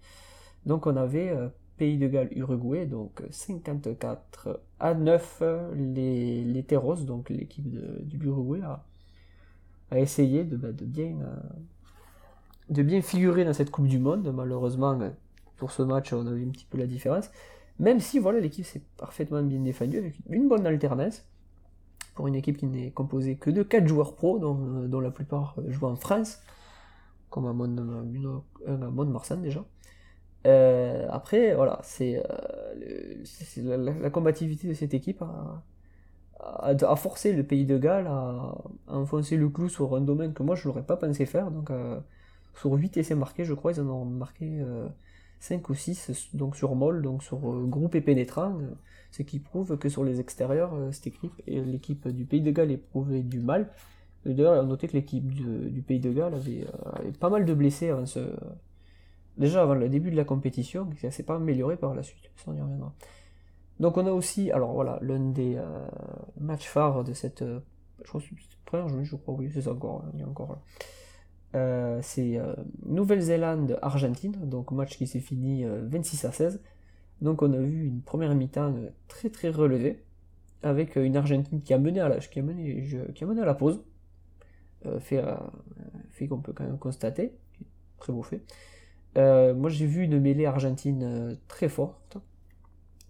Donc, 0.66 0.86
on 0.88 0.96
avait 0.96 1.30
euh, 1.30 1.48
Pays 1.78 1.98
de 1.98 2.08
Galles, 2.08 2.30
Uruguay, 2.32 2.86
donc 2.86 3.24
54 3.32 4.62
à 4.80 4.94
9. 4.94 5.44
Les, 5.76 6.44
les 6.44 6.64
Terros, 6.64 6.96
donc 6.96 7.30
l'équipe 7.30 7.68
du 7.68 8.20
Uruguay, 8.26 8.62
a, 8.62 10.00
essayé 10.00 10.44
de, 10.44 10.58
bah, 10.58 10.70
bien 10.72 11.16
de 12.70 12.84
bien 12.84 13.02
figurer 13.02 13.46
dans 13.46 13.54
cette 13.54 13.72
Coupe 13.72 13.88
du 13.88 14.00
Monde. 14.00 14.32
Malheureusement, 14.34 14.98
pour 15.58 15.72
ce 15.72 15.82
match, 15.82 16.14
on 16.14 16.26
a 16.28 16.32
vu 16.32 16.46
un 16.46 16.52
petit 16.52 16.66
peu 16.66 16.78
la 16.78 16.88
différence. 16.88 17.30
Même 17.80 18.00
si 18.00 18.20
voilà, 18.20 18.40
l'équipe 18.40 18.66
s'est 18.66 18.84
parfaitement 18.98 19.42
bien 19.42 19.60
défendue 19.60 19.98
avec 19.98 20.16
une 20.30 20.48
bonne 20.48 20.66
alternance 20.66 21.26
pour 22.20 22.28
une 22.28 22.36
équipe 22.36 22.58
qui 22.58 22.68
n'est 22.68 22.92
composée 22.92 23.38
que 23.38 23.50
de 23.50 23.64
4 23.64 23.88
joueurs 23.88 24.14
pro, 24.14 24.40
dont, 24.40 25.00
la 25.00 25.10
plupart 25.10 25.56
jouent 25.70 25.86
en 25.86 25.96
France, 25.96 26.42
comme 27.30 27.46
à 27.46 27.54
Mont-de-Marsan 27.54 29.38
déjà. 29.38 29.64
Euh, 30.46 31.08
après, 31.10 31.56
voilà, 31.56 31.80
c'est 31.82 32.22
euh, 32.30 33.94
la, 34.02 34.10
combativité 34.10 34.68
de 34.68 34.74
cette 34.74 34.94
équipe 34.94 35.24
a, 36.42 36.96
forcé 36.98 37.32
le 37.32 37.44
pays 37.44 37.66
de 37.66 37.78
Galles 37.78 38.08
à, 38.08 38.54
enfoncer 38.88 39.38
le 39.38 39.48
clou 39.48 39.70
sur 39.70 39.96
un 39.96 40.02
domaine 40.02 40.34
que 40.34 40.44
moi 40.44 40.56
je 40.56 40.68
n'aurais 40.68 40.84
pas 40.84 40.98
pensé 40.98 41.26
faire. 41.26 41.52
Donc, 41.52 41.72
euh, 41.72 42.02
sur 42.54 42.74
8 42.74 42.98
essais 42.98 43.16
marqués, 43.16 43.46
je 43.46 43.54
crois, 43.54 43.72
ils 43.72 43.80
en 43.80 43.88
ont 43.88 44.04
marqué 44.04 44.62
5 45.40 45.62
euh, 45.62 45.72
ou 45.72 45.76
6 45.76 46.30
donc 46.34 46.56
sur 46.56 46.76
Moll, 46.76 47.02
donc 47.02 47.24
sur 47.24 47.38
euh, 47.38 47.66
groupe 47.66 47.96
et 47.96 48.02
pénétrant, 48.02 48.58
euh, 48.60 48.74
ce 49.12 49.24
qui 49.24 49.40
prouve 49.40 49.78
que 49.78 49.90
sur 49.90 50.04
les 50.04 50.20
extérieurs, 50.20 50.74
cette 50.92 51.08
équipe, 51.08 51.34
l'équipe 51.48 52.08
du 52.08 52.26
Pays 52.26 52.42
de 52.42 52.52
Galles 52.52 52.72
éprouvait 52.72 53.24
du 53.24 53.40
mal. 53.40 53.70
D'ailleurs, 54.26 54.60
a 54.60 54.64
noté 54.64 54.88
que 54.88 54.94
l'équipe 54.94 55.26
du, 55.26 55.82
Pays 55.82 56.00
de 56.00 56.12
Galles 56.12 56.36
avait, 56.36 56.68
pas 57.20 57.30
mal 57.30 57.46
de 57.46 57.54
blessés 57.54 57.90
avant 57.90 58.04
déjà 59.38 59.62
avant 59.64 59.74
le 59.74 59.88
début 59.88 60.12
de 60.12 60.18
la 60.18 60.26
compétition, 60.26 60.88
ne 61.02 61.10
s'est 61.10 61.24
pas 61.24 61.38
amélioré 61.38 61.78
par 61.78 61.96
la 61.96 62.04
suite, 62.04 62.30
ça 62.36 62.44
on 62.48 62.54
y 62.54 62.62
reviendra. 62.62 62.94
Donc 63.80 63.98
on 63.98 64.06
a 64.06 64.12
aussi, 64.12 64.52
alors 64.52 64.74
voilà, 64.74 65.00
l'un 65.02 65.32
des 65.32 65.58
matchs 66.40 66.68
phares 66.68 67.04
de 67.04 67.14
cette, 67.14 67.44
je 67.44 68.08
crois, 68.08 68.22
première 68.66 68.90
journée, 68.90 69.06
je 69.06 69.16
crois, 69.16 69.34
oui, 69.34 69.50
c'est 69.52 69.62
ça 69.62 69.72
encore, 69.72 70.04
il 70.14 70.20
y 70.20 70.24
a 70.24 70.28
encore. 70.28 70.60
Euh, 71.56 72.00
c'est 72.04 72.38
euh, 72.38 72.54
Nouvelle-Zélande-Argentine, 72.86 74.34
donc 74.44 74.72
match 74.72 74.98
qui 74.98 75.08
s'est 75.08 75.20
fini 75.20 75.66
26 75.66 76.26
euh, 76.26 76.28
à 76.28 76.32
16. 76.32 76.62
Donc 77.22 77.42
on 77.42 77.52
a 77.54 77.58
vu 77.58 77.88
une 77.88 78.02
première 78.02 78.34
mi-temps 78.36 78.76
très 79.08 79.30
très 79.30 79.50
relevée, 79.50 80.04
avec 80.64 80.96
une 80.96 81.18
Argentine 81.18 81.62
qui 81.62 81.74
a 81.74 81.80
mené 81.80 82.00
à 82.00 82.10
la, 82.10 82.18
qui 82.20 82.40
a 82.40 82.44
mené, 82.44 82.88
qui 83.16 83.24
a 83.24 83.28
mené 83.28 83.42
à 83.42 83.46
la 83.46 83.56
pause, 83.56 83.82
fait, 85.00 85.22
fait 86.12 86.28
qu'on 86.28 86.40
peut 86.40 86.54
quand 86.54 86.64
même 86.64 86.78
constater, 86.78 87.34
très 87.98 88.14
beau 88.14 88.24
fait. 88.24 88.42
moi 89.16 89.70
j'ai 89.70 89.86
vu 89.86 90.04
une 90.04 90.18
mêlée 90.18 90.46
argentine 90.46 91.38
très 91.50 91.68
forte, 91.68 92.18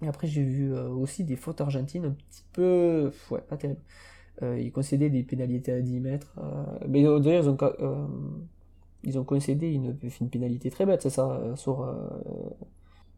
et 0.01 0.07
après 0.07 0.25
j'ai 0.25 0.43
vu 0.43 0.73
aussi 0.73 1.23
des 1.23 1.35
fautes 1.35 1.61
argentines 1.61 2.05
un 2.05 2.11
petit 2.11 2.45
peu, 2.51 3.11
ouais, 3.29 3.41
pas 3.41 3.57
terrible. 3.57 3.81
Euh, 4.41 4.59
ils 4.59 4.71
concédaient 4.71 5.09
des 5.09 5.23
pénalités 5.23 5.71
à 5.71 5.81
10 5.81 5.99
mètres. 5.99 6.33
Euh, 6.37 6.63
mais 6.87 7.03
d'ailleurs, 7.03 7.43
ils 7.43 7.49
ont, 7.49 7.57
euh, 7.61 8.07
ils 9.03 9.19
ont 9.19 9.23
concédé 9.23 9.67
une, 9.67 9.95
pénalité 10.29 10.69
très 10.69 10.85
bête, 10.85 11.01
c'est 11.01 11.09
ça, 11.09 11.41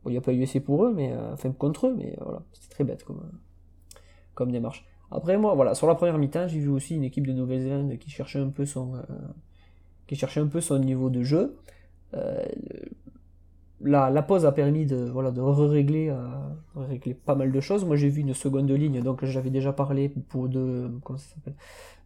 il 0.06 0.12
n'y 0.12 0.18
a 0.18 0.22
pas 0.22 0.34
eu 0.34 0.42
essai 0.42 0.60
pour 0.60 0.86
eux, 0.86 0.94
mais 0.94 1.16
enfin 1.32 1.52
contre 1.52 1.88
eux, 1.88 1.96
mais 1.96 2.18
voilà, 2.22 2.42
c'était 2.54 2.70
très 2.70 2.84
bête 2.84 3.04
comme, 3.04 3.22
comme 4.34 4.52
démarche. 4.52 4.86
Après 5.12 5.38
moi, 5.38 5.54
voilà, 5.54 5.76
sur 5.76 5.88
la 5.88 5.96
première 5.96 6.18
mi-temps, 6.18 6.48
j'ai 6.48 6.60
vu 6.60 6.70
aussi 6.70 6.96
une 6.96 7.04
équipe 7.04 7.28
de 7.28 7.34
Nouvelle-Zélande 7.34 7.98
qui 8.00 8.10
cherchait 8.10 8.40
un 8.40 8.50
peu 8.50 8.66
son, 8.66 8.94
qui 10.08 10.16
cherchait 10.16 10.40
un 10.40 10.48
peu 10.48 10.62
son 10.62 10.80
niveau 10.80 11.10
de 11.10 11.22
jeu 11.22 11.58
la, 13.84 14.22
pause 14.22 14.46
a 14.46 14.52
permis 14.52 14.86
de, 14.86 15.10
voilà, 15.12 15.32
de 15.32 15.42
régler, 15.42 16.10
euh, 16.10 17.14
pas 17.26 17.36
mal 17.36 17.52
de 17.52 17.60
choses. 17.60 17.86
Moi 17.86 17.96
j'ai 17.96 18.10
vu 18.10 18.22
une 18.22 18.34
seconde 18.34 18.70
ligne, 18.70 19.02
donc 19.02 19.26
j'avais 19.26 19.50
déjà 19.50 19.74
parlé 19.74 20.10
pour 20.10 20.50
de, 20.50 20.92
comment 21.04 21.20
ça 21.20 21.36
s'appelle, 21.36 21.56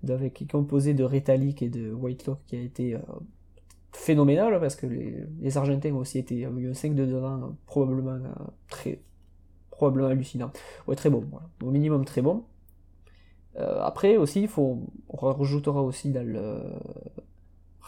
de 0.03 1.03
Retalic 1.03 1.61
et 1.61 1.69
de 1.69 1.91
Whitelock 1.91 2.39
qui 2.47 2.55
a 2.55 2.61
été 2.61 2.95
euh, 2.95 2.99
phénoménal 3.93 4.59
parce 4.59 4.75
que 4.75 4.87
les, 4.87 5.57
Argentins 5.57 5.91
ont 5.91 5.99
aussi 5.99 6.19
été, 6.19 6.41
eu 6.41 6.69
un 6.69 6.73
5 6.73 6.95
de 6.95 7.05
devant 7.05 7.55
probablement 7.65 8.11
euh, 8.11 8.33
très, 8.69 8.99
probablement 9.71 10.09
hallucinant. 10.09 10.51
Ouais, 10.87 10.95
très 10.95 11.09
bon, 11.09 11.25
au 11.63 11.71
minimum 11.71 12.05
très 12.05 12.21
bon. 12.21 12.43
après 13.57 14.17
aussi, 14.17 14.41
il 14.41 14.47
faut, 14.47 14.79
on 15.09 15.17
rajoutera 15.17 15.81
aussi 15.81 16.11
dans 16.11 16.25
le, 16.25 16.61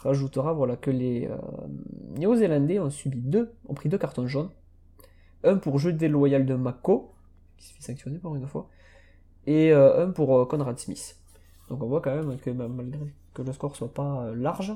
rajoutera 0.03 0.53
voilà, 0.53 0.75
que 0.75 0.91
les 0.91 1.27
euh, 1.27 1.37
Néo-Zélandais 2.17 2.79
ont 2.79 2.89
subi 2.89 3.19
deux, 3.19 3.53
ont 3.67 3.73
pris 3.73 3.89
deux 3.89 3.97
cartons 3.97 4.27
jaunes. 4.27 4.49
Un 5.43 5.57
pour 5.57 5.79
jeu 5.79 5.93
déloyal 5.93 6.45
de 6.45 6.55
Mako, 6.55 7.13
qui 7.57 7.67
se 7.67 7.73
fait 7.73 7.81
sanctionner 7.81 8.17
pour 8.19 8.35
une 8.35 8.47
fois, 8.47 8.69
et 9.45 9.71
euh, 9.71 10.05
un 10.05 10.11
pour 10.11 10.37
euh, 10.37 10.45
Conrad 10.45 10.77
Smith. 10.79 11.17
Donc 11.69 11.83
on 11.83 11.87
voit 11.87 12.01
quand 12.01 12.15
même 12.15 12.37
que 12.37 12.49
bah, 12.49 12.67
malgré 12.67 12.99
que 13.33 13.41
le 13.41 13.53
score 13.53 13.75
soit 13.75 13.93
pas 13.93 14.31
large, 14.35 14.73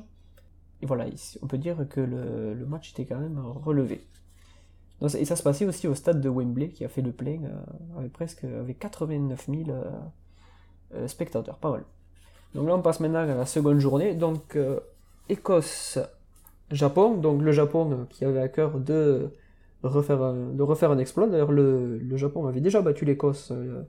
et 0.82 0.86
voilà, 0.86 1.06
on 1.42 1.48
peut 1.48 1.58
dire 1.58 1.78
que 1.90 2.02
le, 2.02 2.66
match 2.66 2.92
était 2.92 3.06
quand 3.06 3.20
même 3.20 3.40
relevé. 3.40 4.02
Et 5.18 5.26
ça 5.26 5.36
se 5.36 5.44
passait 5.44 5.66
aussi 5.66 5.88
au 5.88 5.96
stade 5.96 6.22
de 6.22 6.30
Wembley 6.30 6.70
qui 6.70 6.86
a 6.86 6.88
fait 6.88 7.02
le 7.02 7.12
plein 7.12 7.40
avec 7.98 8.14
presque 8.14 8.44
avec 8.44 8.78
89 8.78 9.48
000 9.48 9.70
euh, 9.70 9.84
euh, 10.94 11.08
spectateurs, 11.08 11.58
pas 11.58 11.72
mal. 11.72 11.84
Donc 12.54 12.68
là 12.68 12.76
on 12.76 12.82
passe 12.82 13.00
maintenant 13.00 13.20
à 13.20 13.26
la 13.26 13.46
seconde 13.46 13.80
journée, 13.80 14.14
donc 14.14 14.58
euh, 15.32 16.04
Écosse-Japon, 16.72 17.18
donc 17.18 17.42
le 17.42 17.52
Japon 17.52 17.92
euh, 17.92 18.06
qui 18.10 18.26
avait 18.26 18.40
à 18.40 18.48
cœur 18.50 18.80
de 18.80 19.30
refaire 19.84 20.22
un, 20.22 20.54
de 20.54 20.64
refaire 20.64 20.92
un 20.92 20.98
exploit. 21.00 21.28
D'ailleurs 21.28 21.52
le, 21.52 22.00
Japon 22.18 22.48
avait 22.48 22.62
déjà 22.62 22.82
battu 22.82 23.06
l'Écosse 23.06 23.52
euh, 23.52 23.84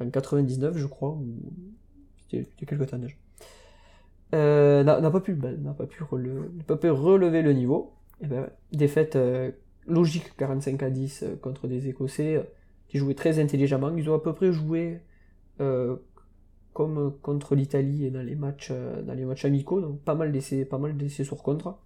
en 0.00 0.10
99 0.10 0.76
je 0.78 0.86
crois, 0.86 1.10
ou 1.10 1.26
c'était 2.30 2.48
quelques 2.66 2.88
temps 2.90 2.98
déjà. 2.98 3.14
Euh, 4.34 4.84
n'a 4.84 5.10
pas 5.10 5.20
pu, 5.20 5.34
bah, 5.34 5.52
n'a 5.52 5.72
pas 5.72 5.86
pu, 5.86 6.02
rele- 6.04 6.50
n'a 6.56 6.64
pas 6.64 6.76
pu 6.76 6.90
relever 6.90 7.42
le 7.42 7.52
niveau. 7.52 7.94
Et 8.20 8.26
ben, 8.26 8.50
défaite 8.72 9.16
euh, 9.16 9.50
logique 9.86 10.36
45 10.36 10.82
à 10.82 10.90
10 10.90 11.22
euh, 11.22 11.36
contre 11.36 11.66
des 11.68 11.88
Écossais 11.88 12.44
qui 12.88 12.98
jouaient 12.98 13.14
très 13.14 13.38
intelligemment. 13.38 13.94
Ils 13.96 14.10
ont 14.10 14.14
à 14.14 14.22
peu 14.22 14.32
près 14.34 14.52
joué 14.52 15.00
comme 16.78 17.12
contre 17.22 17.56
l'Italie 17.56 18.04
et 18.04 18.10
dans 18.12 18.22
les 18.22 18.36
matchs 18.36 18.68
euh, 18.70 19.02
dans 19.02 19.14
les 19.14 19.24
matchs 19.24 19.44
amicaux, 19.44 19.80
donc 19.80 20.00
pas 20.02 20.14
mal 20.14 20.30
d'essais, 20.30 20.64
pas 20.64 20.78
mal 20.78 20.96
d'essais 20.96 21.24
sur 21.24 21.42
contre. 21.42 21.76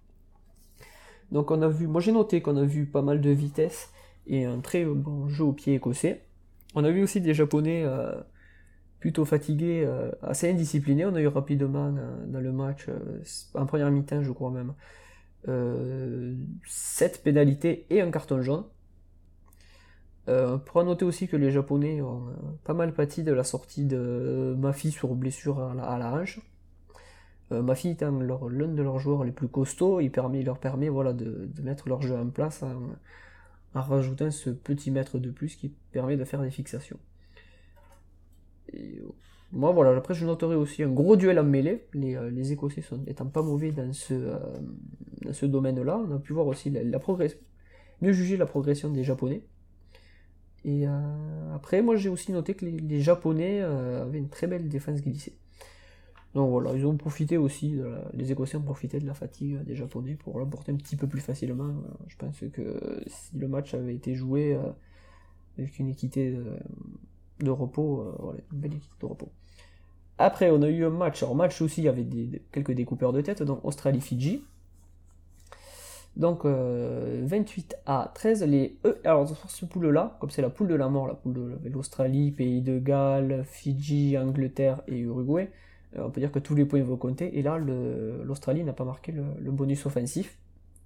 Donc 1.31 1.49
on 1.49 1.63
a 1.63 1.67
vu, 1.67 1.87
moi 1.87 1.99
j'ai 1.99 2.11
noté 2.11 2.43
qu'on 2.43 2.57
a 2.57 2.63
vu 2.63 2.85
pas 2.85 3.01
mal 3.01 3.19
de 3.19 3.31
vitesse 3.31 3.89
et 4.27 4.45
un 4.45 4.59
très 4.59 4.85
bon 4.85 5.27
jeu 5.29 5.45
au 5.45 5.51
pied 5.51 5.73
écossais. 5.73 6.27
On 6.75 6.83
a 6.83 6.91
vu 6.91 7.01
aussi 7.01 7.21
des 7.21 7.33
Japonais 7.33 7.81
euh, 7.83 8.13
plutôt 8.99 9.25
fatigués, 9.25 9.83
euh, 9.83 10.11
assez 10.21 10.47
indisciplinés. 10.51 11.07
On 11.07 11.15
a 11.15 11.21
eu 11.21 11.27
rapidement 11.27 11.91
euh, 11.97 12.25
dans 12.27 12.39
le 12.39 12.51
match, 12.51 12.85
euh, 12.87 13.23
en 13.55 13.65
première 13.65 13.89
mi-temps 13.89 14.21
je 14.21 14.31
crois 14.31 14.51
même, 14.51 14.75
euh, 15.47 16.35
7 16.67 17.23
pénalités 17.23 17.87
et 17.89 17.99
un 17.99 18.11
carton 18.11 18.43
jaune. 18.43 18.65
Euh, 20.29 20.55
on 20.55 20.59
pourra 20.59 20.83
noter 20.83 21.03
aussi 21.05 21.27
que 21.27 21.35
les 21.35 21.51
Japonais 21.51 22.01
ont 22.01 22.27
euh, 22.27 22.33
pas 22.63 22.73
mal 22.73 22.93
pâti 22.93 23.23
de 23.23 23.33
la 23.33 23.43
sortie 23.43 23.85
de 23.85 24.55
Mafi 24.57 24.91
sur 24.91 25.13
blessure 25.15 25.59
à 25.59 25.97
la, 25.97 26.13
hanche. 26.13 26.39
Euh, 27.51 27.61
Mafi 27.61 27.89
étant 27.89 28.11
l'un 28.11 28.67
de 28.67 28.81
leurs 28.81 28.99
joueurs 28.99 29.23
les 29.23 29.31
plus 29.31 29.49
costauds, 29.49 29.99
il, 29.99 30.11
permet, 30.11 30.43
leur 30.43 30.59
permet 30.59 30.89
voilà, 30.89 31.13
de, 31.13 31.49
mettre 31.61 31.89
leur 31.89 32.01
jeu 32.01 32.15
en 32.15 32.29
place 32.29 32.63
en, 32.63 33.79
rajoutant 33.79 34.31
ce 34.31 34.49
petit 34.49 34.91
mètre 34.91 35.17
de 35.17 35.29
plus 35.29 35.55
qui 35.55 35.69
permet 35.91 36.15
de 36.15 36.23
faire 36.23 36.41
des 36.41 36.51
fixations. 36.51 36.99
Euh, 38.73 38.79
moi 39.51 39.71
voilà, 39.71 39.95
après 39.95 40.15
je 40.15 40.25
noterai 40.25 40.55
aussi 40.55 40.81
un 40.81 40.89
gros 40.89 41.15
duel 41.15 41.37
en 41.37 41.43
mêlée, 41.43 41.85
les, 41.93 42.15
euh, 42.15 42.43
Écossais 42.43 42.83
étant 43.05 43.27
pas 43.27 43.43
mauvais 43.43 43.71
dans 43.71 43.93
ce, 43.93 44.13
euh, 44.13 45.47
domaine-là, 45.47 46.03
on 46.09 46.15
a 46.15 46.19
pu 46.19 46.33
voir 46.33 46.47
aussi 46.47 46.71
la 46.71 46.99
progression, 46.99 47.37
mieux 48.01 48.13
juger 48.13 48.35
la 48.35 48.47
progression 48.47 48.89
des 48.89 49.03
Japonais. 49.03 49.43
Et 50.65 50.87
euh, 50.87 51.55
après, 51.55 51.81
moi 51.81 51.95
j'ai 51.95 52.09
aussi 52.09 52.31
noté 52.31 52.53
que 52.53 52.65
les, 52.65 53.01
Japonais 53.01 53.61
euh, 53.61 54.03
avaient 54.03 54.19
une 54.19 54.29
très 54.29 54.47
belle 54.47 54.69
défense 54.69 55.01
glissée. 55.01 55.33
Donc 56.33 56.49
voilà, 56.49 56.73
ils 56.73 56.85
ont 56.87 56.97
profité 56.97 57.37
aussi, 57.37 57.79
les 58.13 58.31
Écossais 58.31 58.57
ont 58.57 58.63
profité 58.63 58.99
de 58.99 59.05
la 59.05 59.13
fatigue 59.13 59.61
des 59.63 59.75
Japonais 59.75 60.15
pour 60.15 60.39
l'emporter 60.39 60.71
un 60.71 60.77
petit 60.77 60.95
peu 60.95 61.05
plus 61.07 61.21
facilement. 61.21 61.65
Euh, 61.65 61.93
Je 62.07 62.17
pense 62.17 62.39
que 62.51 63.03
si 63.05 63.37
le 63.37 63.47
match 63.47 63.73
avait 63.75 63.93
été 63.93 64.15
joué 64.15 64.57
avec 65.57 65.77
une 65.77 65.89
équité 65.89 66.35
de, 67.39 67.51
repos, 67.51 68.15
voilà, 68.19 68.39
une 68.51 68.59
belle 68.59 68.73
équité 68.73 68.95
de 68.99 69.05
repos. 69.05 69.31
Après, 70.17 70.49
on 70.49 70.61
a 70.63 70.69
eu 70.69 70.85
un 70.85 70.89
match, 70.89 71.21
alors 71.21 71.35
match 71.35 71.61
aussi, 71.61 71.81
il 71.81 71.85
y 71.85 71.87
avait 71.87 72.03
des- 72.03 72.41
quelques 72.51 72.71
découpeurs 72.71 73.13
de 73.13 73.21
tête, 73.21 73.43
donc 73.43 73.63
Australie-Fidji. 73.63 74.43
Donc 76.15 76.45
euh, 76.45 77.21
28 77.23 77.75
à 77.87 78.11
13, 78.13 78.43
les 78.43 78.77
E, 78.85 78.99
alors 79.03 79.27
sur 79.27 79.49
ce 79.49 79.65
poule-là, 79.65 80.17
comme 80.19 80.29
c'est 80.29 80.43
la 80.43 80.51
poule 80.51 80.67
de 80.67 80.75
la 80.75 80.87
mort, 80.87 81.07
la 81.07 81.15
poule 81.15 81.33
de 81.33 81.69
l'Australie, 81.69 82.31
Pays 82.31 82.61
de 82.61 82.77
Galles, 82.77 83.43
Fidji, 83.45 84.15
Angleterre 84.17 84.81
et 84.87 84.99
Uruguay, 84.99 85.49
euh, 85.97 86.03
on 86.05 86.11
peut 86.11 86.21
dire 86.21 86.31
que 86.31 86.39
tous 86.39 86.53
les 86.53 86.65
points 86.65 86.83
vont 86.83 86.97
compter, 86.97 87.37
et 87.37 87.41
là 87.41 87.57
l'Australie 87.57 88.63
n'a 88.63 88.73
pas 88.73 88.85
marqué 88.85 89.11
le, 89.11 89.51
bonus 89.51 89.85
offensif. 89.87 90.37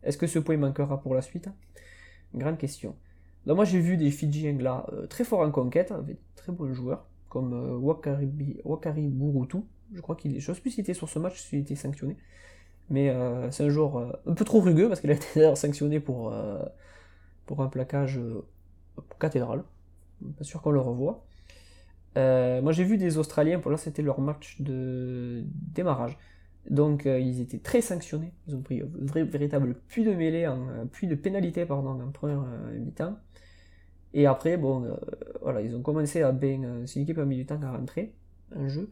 Est-ce 0.04 0.18
que 0.18 0.28
ce 0.28 0.40
point 0.40 0.56
manquera 0.58 1.02
pour 1.02 1.14
la 1.14 1.22
suite? 1.22 1.50
Grande 2.34 2.58
question. 2.58 2.96
Donc 3.46 3.58
moi 3.58 3.66
j'ai 3.66 3.80
vu 3.80 3.98
des 3.98 4.12
Fidjiens 4.12 4.58
là 4.60 4.86
euh, 4.94 5.08
très 5.08 5.26
forts 5.26 5.42
en 5.42 5.52
conquête, 5.52 5.92
avec 5.92 6.16
de 6.16 6.22
très 6.36 6.54
bons 6.54 6.74
joueurs, 6.74 7.06
comme 7.28 7.54
euh, 7.54 7.78
Wakari, 7.78 8.62
Wakari 8.64 9.08
Burutu, 9.08 9.58
je 9.94 10.00
crois 10.00 10.16
qu'il 10.16 10.38
est, 10.38 10.40
je 10.40 10.54
sais 10.54 10.62
plus 10.62 10.72
s'il 10.72 10.82
était 10.82 10.94
sur 10.94 11.10
ce 11.10 11.20
match, 11.20 11.42
s'il 11.42 11.60
était 11.60 11.76
sanctionné, 11.76 12.16
mais 12.90 13.10
euh, 13.10 13.52
c'est 13.52 13.64
un 13.66 13.70
joueur 13.70 13.98
euh, 13.98 14.12
un 14.28 14.34
peu 14.34 14.46
trop 14.46 14.60
rugueux 14.62 14.88
parce 14.90 15.02
qu'il 15.02 15.12
a 15.12 15.14
été 15.14 15.28
d'ailleurs 15.36 15.58
sanctionné 15.58 16.00
pour, 16.00 16.34
euh, 16.34 16.64
pour 17.46 17.62
un 17.62 17.68
plaquage 17.70 18.18
euh, 18.20 18.46
cathédral. 19.20 19.64
Pas 20.38 20.44
sûr 20.44 20.62
qu'on 20.62 20.72
le 20.72 20.80
revoit. 20.82 21.26
Euh, 22.18 22.62
moi 22.62 22.72
j'ai 22.74 22.84
vu 22.84 22.98
des 22.98 23.18
Australiens, 23.18 23.60
pour 23.60 23.72
là 23.72 23.78
c'était 23.78 24.02
leur 24.02 24.20
match 24.22 24.62
de 24.62 25.44
démarrage. 25.48 26.18
Donc 26.70 27.06
euh, 27.06 27.20
ils 27.20 27.42
étaient 27.42 27.60
très 27.60 27.82
sanctionnés. 27.82 28.34
Ils 28.48 28.56
ont 28.56 28.62
pris 28.62 28.82
un 28.82 29.26
véritable 29.26 29.76
puits 29.88 30.04
de 30.06 30.14
mêlée, 30.14 30.46
un 30.46 30.86
de 31.04 31.16
pénalité 31.16 31.66
pardon, 31.66 32.02
en 32.02 32.12
première 32.12 32.42
euh, 32.42 32.80
mi-temps. 32.80 33.18
Et 34.14 34.26
après, 34.26 34.58
bon, 34.58 34.84
euh, 34.86 34.96
voilà, 35.42 35.62
ils 35.62 35.76
ont 35.76 35.82
commencé 35.82 36.22
à 36.22 36.32
bien. 36.32 36.64
euh, 36.64 36.86
c'est 36.86 36.96
une 37.00 37.04
équipe 37.04 37.18
a 37.20 37.26
mis 37.26 37.38
du 37.38 37.46
temps 37.46 37.62
à 37.62 37.72
rentrer 37.72 38.14
en 38.56 38.68
jeu, 38.68 38.90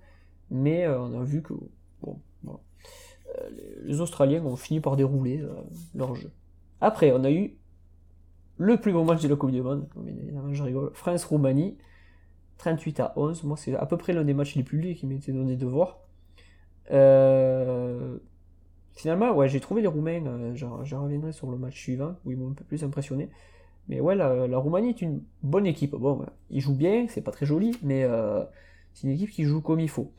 mais 0.51 0.85
euh, 0.85 0.99
on 1.01 1.19
a 1.21 1.23
vu 1.23 1.41
que 1.41 1.53
bon. 2.01 2.13
Euh, 2.13 2.34
les- 3.83 4.01
Australiens 4.01 4.43
ont 4.45 4.55
fini 4.55 4.79
par 4.79 4.95
dérouler 4.95 5.41
euh, 5.41 5.53
leur 5.93 6.15
jeu. 6.15 6.31
Après, 6.81 7.11
on 7.11 7.23
a 7.23 7.31
eu 7.31 7.55
le 8.57 8.77
plus 8.77 8.93
gros 8.93 9.03
match 9.03 9.21
de 9.21 9.27
la 9.27 9.35
Coupe 9.35 9.51
du 9.51 9.61
Monde. 9.61 9.87
Je 10.51 10.63
rigole. 10.63 10.91
France-Roumanie, 10.93 11.77
38 12.57 12.99
à 12.99 13.13
11. 13.15 13.43
Moi, 13.43 13.57
c'est 13.57 13.75
à 13.75 13.85
peu 13.85 13.97
près 13.97 14.13
l'un 14.13 14.23
des 14.23 14.33
matchs 14.33 14.55
les 14.55 14.63
plus 14.63 14.79
laids 14.79 14.95
qui 14.95 15.07
m'était 15.07 15.31
donné 15.31 15.55
de 15.55 15.65
voir. 15.65 15.99
Euh, 16.91 18.17
Finalement, 18.95 19.33
ouais, 19.33 19.49
j'ai 19.49 19.59
trouvé 19.59 19.81
les 19.81 19.87
Roumains, 19.87 20.25
euh, 20.25 20.55
je, 20.55 20.65
reviendrai 20.95 21.33
sur 21.33 21.51
le 21.51 21.57
match 21.57 21.77
suivant, 21.77 22.15
où 22.23 22.31
ils 22.31 22.37
m'ont 22.37 22.51
un 22.51 22.53
peu 22.53 22.63
plus 22.63 22.81
impressionné. 22.81 23.29
Mais 23.89 23.99
ouais, 23.99 24.15
la, 24.15 24.57
Roumanie 24.57 24.89
est 24.89 25.01
une 25.01 25.21
bonne 25.43 25.65
équipe. 25.65 25.91
Bon, 25.95 26.25
ils 26.49 26.61
jouent 26.61 26.75
bien, 26.77 27.05
c'est 27.09 27.21
pas 27.21 27.31
très 27.31 27.45
joli, 27.45 27.77
mais 27.83 28.07
c'est 28.93 29.07
une 29.07 29.13
équipe 29.13 29.29
qui 29.29 29.43
joue 29.43 29.61
comme 29.61 29.79
il 29.81 29.89
faut. 29.89 30.11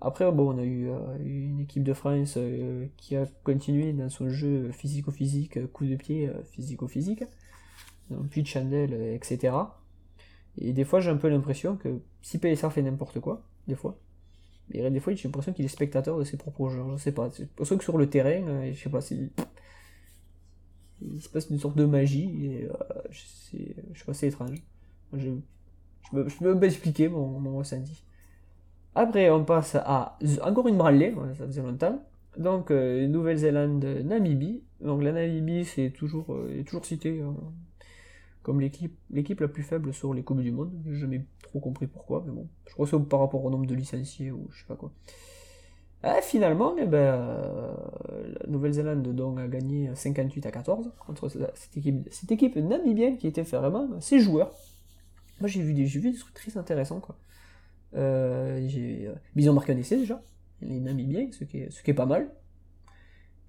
Après, 0.00 0.30
bon, 0.30 0.54
on 0.54 0.58
a 0.58 0.64
eu 0.64 0.88
euh, 0.90 0.98
une 1.24 1.60
équipe 1.60 1.82
de 1.82 1.92
France 1.92 2.34
euh, 2.36 2.86
qui 2.96 3.16
a 3.16 3.26
continué 3.42 3.92
dans 3.92 4.08
son 4.08 4.28
jeu 4.28 4.70
physico-physique, 4.70 5.56
euh, 5.56 5.66
coup 5.66 5.86
de 5.86 5.96
pied 5.96 6.30
physico-physique, 6.52 7.24
puis 8.30 8.42
de 8.42 8.46
chandelle, 8.46 8.94
etc. 9.14 9.54
Et 10.56 10.72
des 10.72 10.84
fois, 10.84 11.00
j'ai 11.00 11.10
un 11.10 11.16
peu 11.16 11.28
l'impression 11.28 11.76
que 11.76 12.00
si 12.22 12.38
PSA 12.38 12.70
fait 12.70 12.82
n'importe 12.82 13.20
quoi, 13.20 13.42
des 13.66 13.74
fois, 13.74 13.98
mais 14.70 14.90
des 14.90 15.00
fois, 15.00 15.14
j'ai 15.14 15.28
l'impression 15.28 15.52
qu'il 15.52 15.64
est 15.64 15.68
spectateur 15.68 16.18
de 16.18 16.24
ses 16.24 16.36
propres 16.36 16.68
jeux. 16.68 16.82
Je 16.96 17.02
sais 17.02 17.12
pas. 17.12 17.30
Pour 17.56 17.66
ça 17.66 17.76
que 17.76 17.84
sur 17.84 17.96
le 17.98 18.08
terrain, 18.08 18.70
je 18.72 18.78
sais 18.78 18.90
pas, 18.90 19.00
c'est. 19.00 19.30
Il 21.00 21.20
se 21.22 21.28
passe 21.28 21.48
une 21.48 21.58
sorte 21.58 21.76
de 21.76 21.84
magie, 21.84 22.44
et 22.44 22.64
euh, 22.64 22.74
je 23.10 23.20
sais 23.20 24.04
pas, 24.04 24.14
c'est 24.14 24.28
étrange. 24.28 24.58
Je, 25.12 25.28
je, 26.10 26.16
me, 26.16 26.28
je 26.28 26.38
peux 26.38 26.58
pas 26.58 26.66
expliquer 26.66 27.08
mon, 27.08 27.38
mon 27.38 27.56
ressenti. 27.58 28.02
Après, 28.94 29.30
on 29.30 29.44
passe 29.44 29.76
à 29.76 30.18
encore 30.42 30.68
une 30.68 30.76
branlée, 30.76 31.14
ça 31.36 31.46
faisait 31.46 31.62
longtemps. 31.62 32.02
Donc, 32.36 32.70
euh, 32.70 33.06
Nouvelle-Zélande, 33.06 33.84
Namibie. 34.04 34.62
Donc, 34.80 35.02
la 35.02 35.12
Namibie, 35.12 35.64
c'est 35.64 35.90
toujours, 35.90 36.32
euh, 36.34 36.62
toujours 36.64 36.84
cité 36.84 37.20
euh, 37.20 37.30
comme 38.42 38.60
l'équipe, 38.60 39.40
la 39.40 39.48
plus 39.48 39.62
faible 39.64 39.92
sur 39.92 40.14
les 40.14 40.22
Coupes 40.22 40.40
du 40.40 40.52
Monde. 40.52 40.72
J'ai 40.86 40.94
jamais 40.94 41.24
trop 41.42 41.58
compris 41.58 41.86
pourquoi, 41.86 42.22
mais 42.26 42.32
bon. 42.32 42.46
Je 42.66 42.74
crois 42.74 42.86
que 42.86 42.90
c'est 42.90 43.08
par 43.08 43.20
rapport 43.20 43.44
au 43.44 43.50
nombre 43.50 43.66
de 43.66 43.74
licenciés 43.74 44.30
ou 44.30 44.46
je 44.50 44.60
sais 44.60 44.66
pas 44.66 44.76
quoi. 44.76 44.92
Ah, 46.04 46.20
finalement, 46.22 46.76
eh 46.78 46.86
ben, 46.86 47.74
la 48.40 48.46
Nouvelle-Zélande 48.48 49.02
donc, 49.16 49.40
a 49.40 49.48
gagné 49.48 49.90
58 49.92 50.46
à 50.46 50.52
14 50.52 50.92
contre 51.04 51.28
cette 51.28 51.76
équipe, 51.76 52.06
cette 52.12 52.30
équipe 52.30 52.54
namibienne 52.54 53.16
qui 53.16 53.26
était 53.26 53.42
vraiment 53.42 54.00
ses 54.00 54.20
joueurs. 54.20 54.52
Moi 55.40 55.48
j'ai 55.48 55.60
vu, 55.60 55.74
des, 55.74 55.86
j'ai 55.86 55.98
vu 55.98 56.12
des 56.12 56.18
trucs 56.18 56.34
très 56.34 56.56
intéressants. 56.56 57.00
Quoi. 57.00 57.16
Euh, 57.94 58.66
j'ai, 58.68 59.08
euh, 59.08 59.52
marqué 59.52 59.72
un 59.72 59.76
essai 59.76 59.96
déjà, 59.96 60.22
les 60.60 60.80
Namibiens, 60.80 61.28
ce 61.32 61.44
qui 61.44 61.58
est, 61.58 61.70
ce 61.70 61.82
qui 61.82 61.90
est 61.90 61.94
pas 61.94 62.06
mal. 62.06 62.30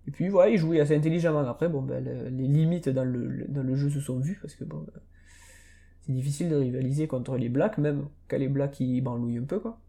Et 0.07 0.11
puis 0.11 0.29
voilà, 0.29 0.51
ils 0.51 0.57
jouaient 0.57 0.79
assez 0.79 0.95
intelligemment. 0.95 1.47
Après, 1.47 1.69
bon, 1.69 1.81
ben, 1.81 2.03
le- 2.03 2.29
les 2.29 2.47
limites 2.47 2.89
dans 2.89 3.03
le, 3.03 3.75
jeu 3.75 3.89
se 3.89 3.99
sont 3.99 4.19
vues 4.19 4.39
parce 4.41 4.55
que 4.55 4.63
euh, 4.63 4.85
c'est 6.01 6.13
difficile 6.13 6.49
de 6.49 6.55
rivaliser 6.55 7.07
contre 7.07 7.37
les 7.37 7.49
Blacks, 7.49 7.77
même 7.77 8.07
quand 8.27 8.37
les 8.37 8.47
Blacks 8.47 8.79
ils 8.79 9.01
branlouillent 9.01 9.37
un 9.37 9.43
peu. 9.43 9.59
Quoi. 9.59 9.79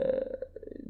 Euh, 0.00 0.20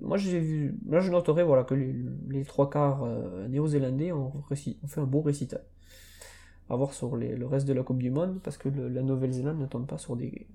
moi 0.00 0.17
je 0.17 1.11
noterai 1.11 1.43
voilà, 1.43 1.64
que 1.64 1.75
les, 1.75 2.45
trois 2.45 2.71
quarts 2.71 3.05
euh, 3.05 3.47
néo-zélandais 3.49 4.12
ont, 4.12 4.33
fait 4.55 5.00
un 5.00 5.05
beau 5.05 5.21
récital. 5.21 5.62
À 6.71 6.76
voir 6.76 6.93
sur 6.93 7.17
le 7.17 7.47
reste 7.47 7.67
de 7.67 7.73
la 7.73 7.83
Coupe 7.83 8.02
du 8.02 8.11
Monde, 8.11 8.40
parce 8.43 8.59
que 8.59 8.69
la 8.69 9.02
Nouvelle-Zélande 9.02 9.59
ne 9.59 9.67
tombe 9.67 9.87
pas 9.87 9.97
sur 9.97 10.17
des, 10.17 10.47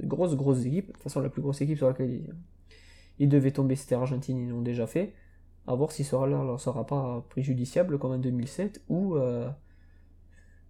des 0.00 0.06
grosses, 0.06 0.34
grosses 0.36 0.64
équipes. 0.64 0.88
De 0.88 0.92
toute 0.92 1.02
façon, 1.02 1.20
la 1.20 1.28
plus 1.28 1.42
grosse 1.42 1.60
équipe 1.60 1.78
sur 1.78 1.88
laquelle 1.88 2.10
ils, 2.10 2.34
ils 3.18 3.28
devaient 3.28 3.52
tomber, 3.52 3.76
c'était 3.76 3.94
l'Argentine, 3.94 4.38
ils 4.38 4.48
l'ont 4.48 4.62
déjà 4.62 4.86
fait. 4.86 5.14
À 5.66 5.74
voir 5.74 5.92
si 5.92 6.04
cela 6.04 6.26
leur 6.26 6.60
sera 6.60 6.86
pas 6.86 7.24
préjudiciable 7.30 7.98
comme 7.98 8.12
en 8.12 8.18
2007, 8.18 8.82
où 8.88 9.16
euh, 9.16 9.48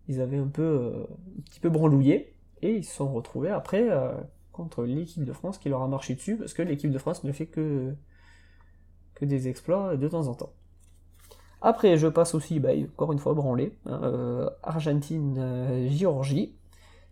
ils 0.09 0.21
avaient 0.21 0.39
un 0.39 0.47
peu, 0.49 0.63
euh, 0.63 1.07
un 1.39 1.43
petit 1.43 1.61
peu 1.61 1.71
branlouillé, 1.71 2.37
et 2.63 2.77
ils 2.77 2.85
se 2.85 2.95
sont 2.95 3.13
retrouvés 3.13 3.51
après 3.51 3.91
euh, 3.91 4.13
contre 4.53 4.85
l'équipe 4.85 5.25
de 5.25 5.33
France 5.33 5.59
qui 5.59 5.69
leur 5.69 5.83
a 5.83 5.89
marché 5.89 6.15
dessus, 6.15 6.37
parce 6.37 6.55
que 6.55 6.63
l'équipe 6.63 6.91
de 6.91 6.99
France 6.99 7.25
ne 7.25 7.33
fait 7.33 7.47
que, 7.47 7.95
que 9.15 9.25
des 9.25 9.49
exploits 9.49 9.97
de 9.97 10.09
temps 10.09 10.29
en 10.29 10.35
temps. 10.35 10.53
Après, 11.61 11.97
je 11.97 12.07
passe 12.07 12.35
aussi, 12.35 12.61
bah, 12.61 12.71
encore 12.93 13.13
une 13.13 13.19
fois, 13.19 13.33
branlé. 13.33 13.75
hein, 13.87 14.51
Argentine-Géorgie, 14.63 16.55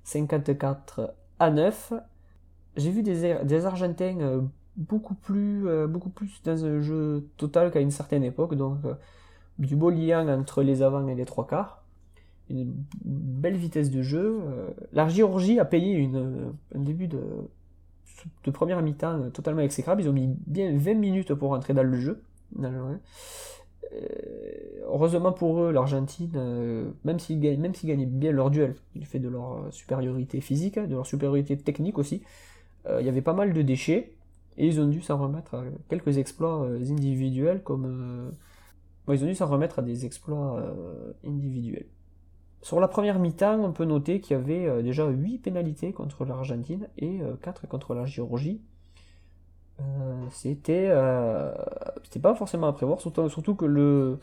54 0.05 1.15
à 1.43 1.51
9. 1.51 1.93
J'ai 2.77 2.91
vu 2.91 3.03
des, 3.03 3.37
des 3.45 3.67
Argentins 3.67 4.19
euh, 4.21 4.41
beaucoup 4.77 5.15
plus, 5.15 5.69
euh, 5.69 5.89
beaucoup 5.89 6.09
plus 6.09 6.41
dans 6.45 6.65
un 6.65 6.81
jeu 6.81 7.29
total 7.37 7.71
qu'à 7.73 7.81
une 7.81 7.91
certaine 7.91 8.23
époque, 8.23 8.55
donc 8.55 8.79
euh, 8.85 8.95
du 9.59 9.75
beau 9.75 9.91
lien 9.91 10.29
entre 10.29 10.63
les 10.63 10.83
avants 10.83 11.07
et 11.09 11.15
les 11.15 11.25
trois 11.25 11.47
quarts. 11.47 11.83
Une 12.49 12.73
belle 13.05 13.57
vitesse 13.57 13.91
de 13.91 14.03
jeu. 14.03 14.41
la 14.93 15.09
Géorgie 15.09 15.59
a 15.59 15.65
payé 15.65 15.95
une, 15.95 16.53
un 16.75 16.81
début 16.81 17.09
de, 17.09 17.23
de 18.45 18.51
première 18.51 18.83
mi-temps 18.83 19.31
totalement 19.31 19.63
exécrable. 19.63 20.03
Ils 20.03 20.09
ont 20.09 20.13
mis 20.13 20.37
bien 20.47 20.77
20 20.77 20.95
minutes 20.95 21.35
pour 21.35 21.53
entrer 21.53 21.73
dans 21.73 21.83
le 21.83 21.99
jeu. 21.99 22.23
Euh, 23.93 24.85
heureusement 24.87 25.33
pour 25.33 25.63
eux, 25.63 25.73
l'Argentine, 25.73 26.33
euh, 26.37 26.91
même 27.05 27.19
s'ils 27.19 27.41
gagnent, 27.41 27.61
même 27.61 27.75
bien 28.07 28.33
leur 28.33 28.51
duel, 28.51 28.77
du 28.95 29.07
fait 29.07 29.19
de 29.19 29.29
leur 29.29 29.53
euh, 29.53 29.71
supériorité 29.71 30.41
physique, 30.41 30.79
de 30.79 30.95
leur 30.95 31.07
supériorité 31.07 31.57
technique 31.57 31.99
aussi, 31.99 32.23
il 32.99 33.07
y 33.07 33.09
avait 33.09 33.23
pas 33.23 33.33
mal 33.33 33.53
de 33.53 33.63
déchets 33.63 34.13
et 34.59 34.67
ils 34.67 34.81
ont 34.81 34.89
dû 34.89 35.01
s'en 35.03 35.17
remettre 35.17 35.55
à 35.55 35.63
quelques 35.89 36.19
exploits 36.19 36.67
individuels 36.85 37.63
comme 37.63 38.33
ils 39.09 39.23
ont 39.23 39.29
à 39.79 39.83
des 39.83 40.05
exploits 40.05 40.75
individuels. 41.25 41.87
Sur 42.61 42.81
la 42.81 42.89
première 42.89 43.21
mi-temps, 43.21 43.61
on 43.63 43.71
peut 43.71 43.85
noter 43.85 44.21
qu'il 44.21 44.37
y 44.37 44.41
avait 44.41 44.83
déjà 44.83 45.09
8 45.09 45.39
pénalités 45.39 45.93
contre 45.93 46.25
l'Argentine 46.25 46.89
et 46.99 47.21
4 47.43 47.69
contre 47.69 47.95
la 47.95 48.05
Géorgie. 48.05 48.61
Euh, 49.81 50.27
c'était 50.31 50.87
euh, 50.91 51.53
c'était 52.05 52.21
pas 52.21 52.35
forcément 52.35 52.69
à 52.69 52.73
prévoir, 52.73 53.01
surtout, 53.01 53.29
surtout 53.29 53.55
que 53.55 53.65
le 53.65 54.19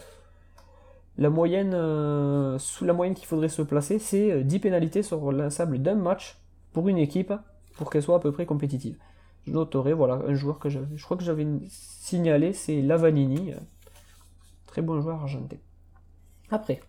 la 1.18 1.29
moyenne 1.29 1.74
euh, 1.74 2.58
sous 2.60 2.86
la 2.86 2.94
moyenne 2.94 3.15
qu'il 3.15 3.27
faudrait 3.27 3.50
se 3.50 3.62
placer, 3.62 4.00
c'est 4.00 4.32
euh, 4.32 4.44
10 4.44 4.60
pénalités 4.60 5.03
sur 5.03 5.32
l'ensemble 5.32 5.79
d'un 5.82 5.96
match 5.96 6.38
pour 6.74 6.88
une 6.88 6.98
équipe 6.98 7.34
pour 7.77 7.89
qu'elle 7.89 8.03
soit 8.03 8.15
à 8.18 8.20
peu 8.20 8.32
près 8.32 8.46
compétitive. 8.46 8.98
Je 9.48 9.51
noterai 9.51 9.94
voilà 9.94 10.15
un 10.27 10.34
joueur 10.36 10.60
que 10.60 10.70
j'avais, 10.70 10.96
je 10.96 11.03
crois 11.03 11.18
que 11.18 11.24
j'avais 11.24 11.48
signalé, 11.68 12.53
c'est 12.53 12.82
Lavanini, 12.82 13.53
très 14.68 14.82
bon 14.82 15.01
joueur 15.01 15.22
argentin. 15.22 15.58
Après, 16.51 16.82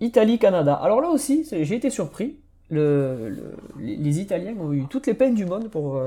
Italie-Canada. 0.00 0.74
Alors 0.74 1.00
là 1.00 1.08
aussi, 1.08 1.46
j'ai 1.50 1.74
été 1.74 1.90
surpris. 1.90 2.38
Le- 2.70 3.30
le- 3.30 3.56
les, 3.78 4.20
Italiens 4.20 4.54
ont 4.58 4.72
eu 4.72 4.86
toutes 4.88 5.06
les 5.06 5.14
peines 5.14 5.34
du 5.34 5.46
monde 5.46 5.68
pour 5.70 5.98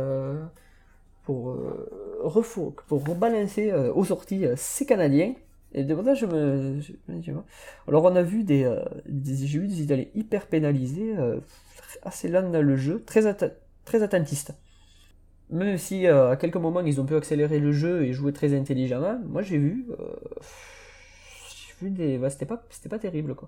pour, 1.23 1.51
euh, 1.51 1.87
pour 2.87 3.07
rebalancer 3.07 3.71
euh, 3.71 3.93
aux 3.93 4.05
sorties 4.05 4.45
euh, 4.45 4.55
ces 4.57 4.85
Canadiens. 4.85 5.33
Et 5.73 5.83
de 5.83 5.95
ça, 6.03 6.13
je 6.13 6.25
me. 6.25 6.79
Alors, 7.87 8.03
on 8.03 8.15
a 8.15 8.21
vu 8.21 8.43
des. 8.43 8.69
J'ai 9.05 9.59
des 9.59 9.81
Italiens 9.81 10.05
hyper 10.15 10.47
pénalisés, 10.47 11.15
assez 12.03 12.27
lents 12.27 12.49
dans 12.49 12.61
le 12.61 12.75
jeu, 12.75 13.01
très, 13.05 13.33
très 13.85 14.03
attentistes. 14.03 14.53
Même 15.49 15.77
si 15.77 16.07
à 16.07 16.35
quelques 16.35 16.57
moments 16.57 16.81
ils 16.81 16.99
ont 16.99 17.05
pu 17.05 17.15
accélérer 17.15 17.59
le 17.59 17.71
jeu 17.71 18.03
et 18.03 18.11
jouer 18.11 18.33
très 18.33 18.53
intelligemment, 18.53 19.17
moi 19.25 19.43
j'ai 19.43 19.57
vu. 19.57 19.85
j'ai 21.47 21.85
vu 21.85 21.89
des. 21.89 22.17
bah, 22.17 22.29
c'était 22.29 22.45
pas, 22.45 22.61
pas 22.89 22.99
terrible 22.99 23.35
quoi. 23.35 23.47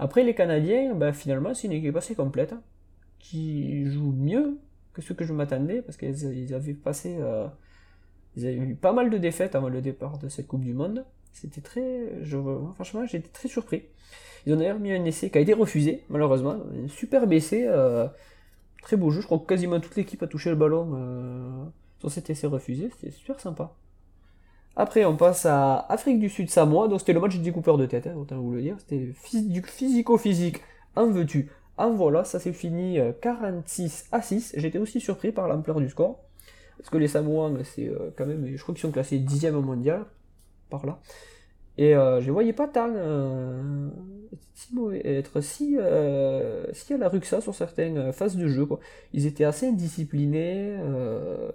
Après, 0.00 0.24
les 0.24 0.34
Canadiens, 0.34 0.94
bah, 0.96 1.12
finalement, 1.12 1.54
c'est 1.54 1.68
une 1.68 1.74
équipe 1.74 1.96
assez 1.96 2.16
complète, 2.16 2.52
hein, 2.52 2.62
qui 3.20 3.86
joue 3.86 4.10
mieux 4.10 4.58
ce 5.02 5.12
que 5.12 5.24
je 5.24 5.32
m'attendais, 5.32 5.82
parce 5.82 5.96
qu'ils 5.96 6.22
ils 6.36 6.54
avaient 6.54 6.74
passé. 6.74 7.16
euh, 7.20 7.46
ils 8.36 8.46
avaient 8.46 8.56
eu 8.56 8.74
pas 8.74 8.92
mal 8.92 9.10
de 9.10 9.18
défaites 9.18 9.54
avant 9.54 9.68
le 9.68 9.80
départ 9.80 10.18
de 10.18 10.28
cette 10.28 10.46
Coupe 10.46 10.62
du 10.64 10.74
Monde. 10.74 11.04
C'était 11.32 11.60
très. 11.60 12.22
Je, 12.22 12.38
franchement, 12.74 13.02
été 13.04 13.20
très 13.20 13.48
surpris. 13.48 13.84
Ils 14.46 14.54
ont 14.54 14.56
d'ailleurs 14.56 14.78
mis 14.78 14.92
un 14.92 15.04
essai 15.04 15.30
qui 15.30 15.38
a 15.38 15.40
été 15.40 15.54
refusé, 15.54 16.04
malheureusement. 16.08 16.56
Un 16.84 16.88
super 16.88 17.30
essai. 17.32 17.66
euh, 17.66 18.06
très 18.82 18.96
beau 18.96 19.10
jeu. 19.10 19.20
Je 19.20 19.26
crois 19.26 19.38
que 19.38 19.46
quasiment 19.46 19.80
toute 19.80 19.96
l'équipe 19.96 20.22
a 20.22 20.26
touché 20.28 20.48
le 20.50 20.56
ballon 20.56 20.92
euh, 20.94 21.64
sur 21.98 22.10
cet 22.10 22.30
essai 22.30 22.46
refusé. 22.46 22.90
C'était 22.96 23.10
super 23.10 23.40
sympa. 23.40 23.74
Après, 24.76 25.04
on 25.04 25.16
passe 25.16 25.46
à 25.46 25.78
Afrique 25.88 26.20
du 26.20 26.28
Sud 26.28 26.50
Samoa. 26.50 26.86
Donc, 26.88 27.00
c'était 27.00 27.14
le 27.14 27.20
match 27.20 27.32
du 27.36 27.42
découpeur 27.42 27.78
de 27.78 27.86
tête, 27.86 28.06
hein, 28.06 28.14
autant 28.16 28.40
vous 28.40 28.52
le 28.52 28.62
dire. 28.62 28.76
C'était 28.78 28.98
du 28.98 29.62
physico-physique. 29.62 30.60
En 30.94 31.08
veux-tu? 31.08 31.50
En 31.78 31.90
voilà, 31.92 32.24
ça 32.24 32.40
s'est 32.40 32.52
fini 32.52 32.98
euh, 32.98 33.12
46 33.20 34.06
à 34.12 34.22
6. 34.22 34.52
J'étais 34.56 34.78
aussi 34.78 35.00
surpris 35.00 35.32
par 35.32 35.48
l'ampleur 35.48 35.80
du 35.80 35.88
score. 35.90 36.20
Parce 36.78 36.90
que 36.90 36.98
les 36.98 37.08
Samoans, 37.08 37.54
c'est 37.64 37.88
euh, 37.88 38.10
quand 38.16 38.26
même, 38.26 38.46
je 38.56 38.62
crois 38.62 38.74
qu'ils 38.74 38.82
sont 38.82 38.92
classés 38.92 39.18
10e 39.18 39.60
mondial, 39.60 40.04
par 40.70 40.86
là. 40.86 41.00
Et 41.78 41.96
euh, 41.96 42.20
je 42.20 42.26
les 42.26 42.32
voyais 42.32 42.52
pas 42.54 42.68
tant 42.68 42.90
euh, 42.94 43.88
si 44.54 44.74
être 45.04 45.40
si, 45.42 45.76
euh, 45.78 46.66
si 46.72 46.94
à 46.94 46.98
la 46.98 47.08
rue 47.08 47.20
que 47.20 47.26
ça 47.26 47.40
sur 47.40 47.54
certaines 47.54 47.98
euh, 47.98 48.12
phases 48.12 48.36
de 48.36 48.48
jeu. 48.48 48.68
Ils 49.12 49.26
étaient 49.26 49.44
assez 49.44 49.68
indisciplinés. 49.68 50.76
euh, 50.80 51.50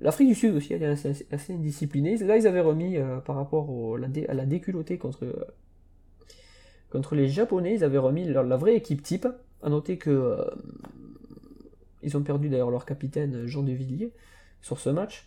L'Afrique 0.00 0.28
du 0.28 0.34
Sud 0.36 0.56
aussi, 0.56 0.74
elle 0.74 0.82
est 0.84 0.86
assez, 0.86 1.26
indisciplinée. 1.54 2.18
Là, 2.18 2.36
ils 2.38 2.46
avaient 2.48 2.60
remis 2.62 2.98
euh, 2.98 3.18
par 3.20 3.36
rapport 3.36 3.70
au- 3.70 3.96
à 3.96 4.34
la 4.34 4.46
déculottée 4.46 4.98
contre, 4.98 5.24
euh, 5.24 5.34
contre 6.90 7.14
les 7.14 7.28
Japonais, 7.28 7.74
ils 7.74 7.84
avaient 7.84 7.98
remis 7.98 8.24
la 8.26 8.56
vraie 8.56 8.76
équipe 8.76 9.02
type. 9.02 9.26
À 9.64 9.70
noter 9.70 9.98
que 9.98 10.10
euh, 10.10 10.44
ils 12.02 12.16
ont 12.16 12.22
perdu 12.22 12.48
d'ailleurs 12.48 12.70
leur 12.70 12.84
capitaine 12.84 13.46
Jean 13.46 13.62
de 13.62 13.72
Villiers 13.72 14.12
sur 14.60 14.78
ce 14.78 14.90
match. 14.90 15.26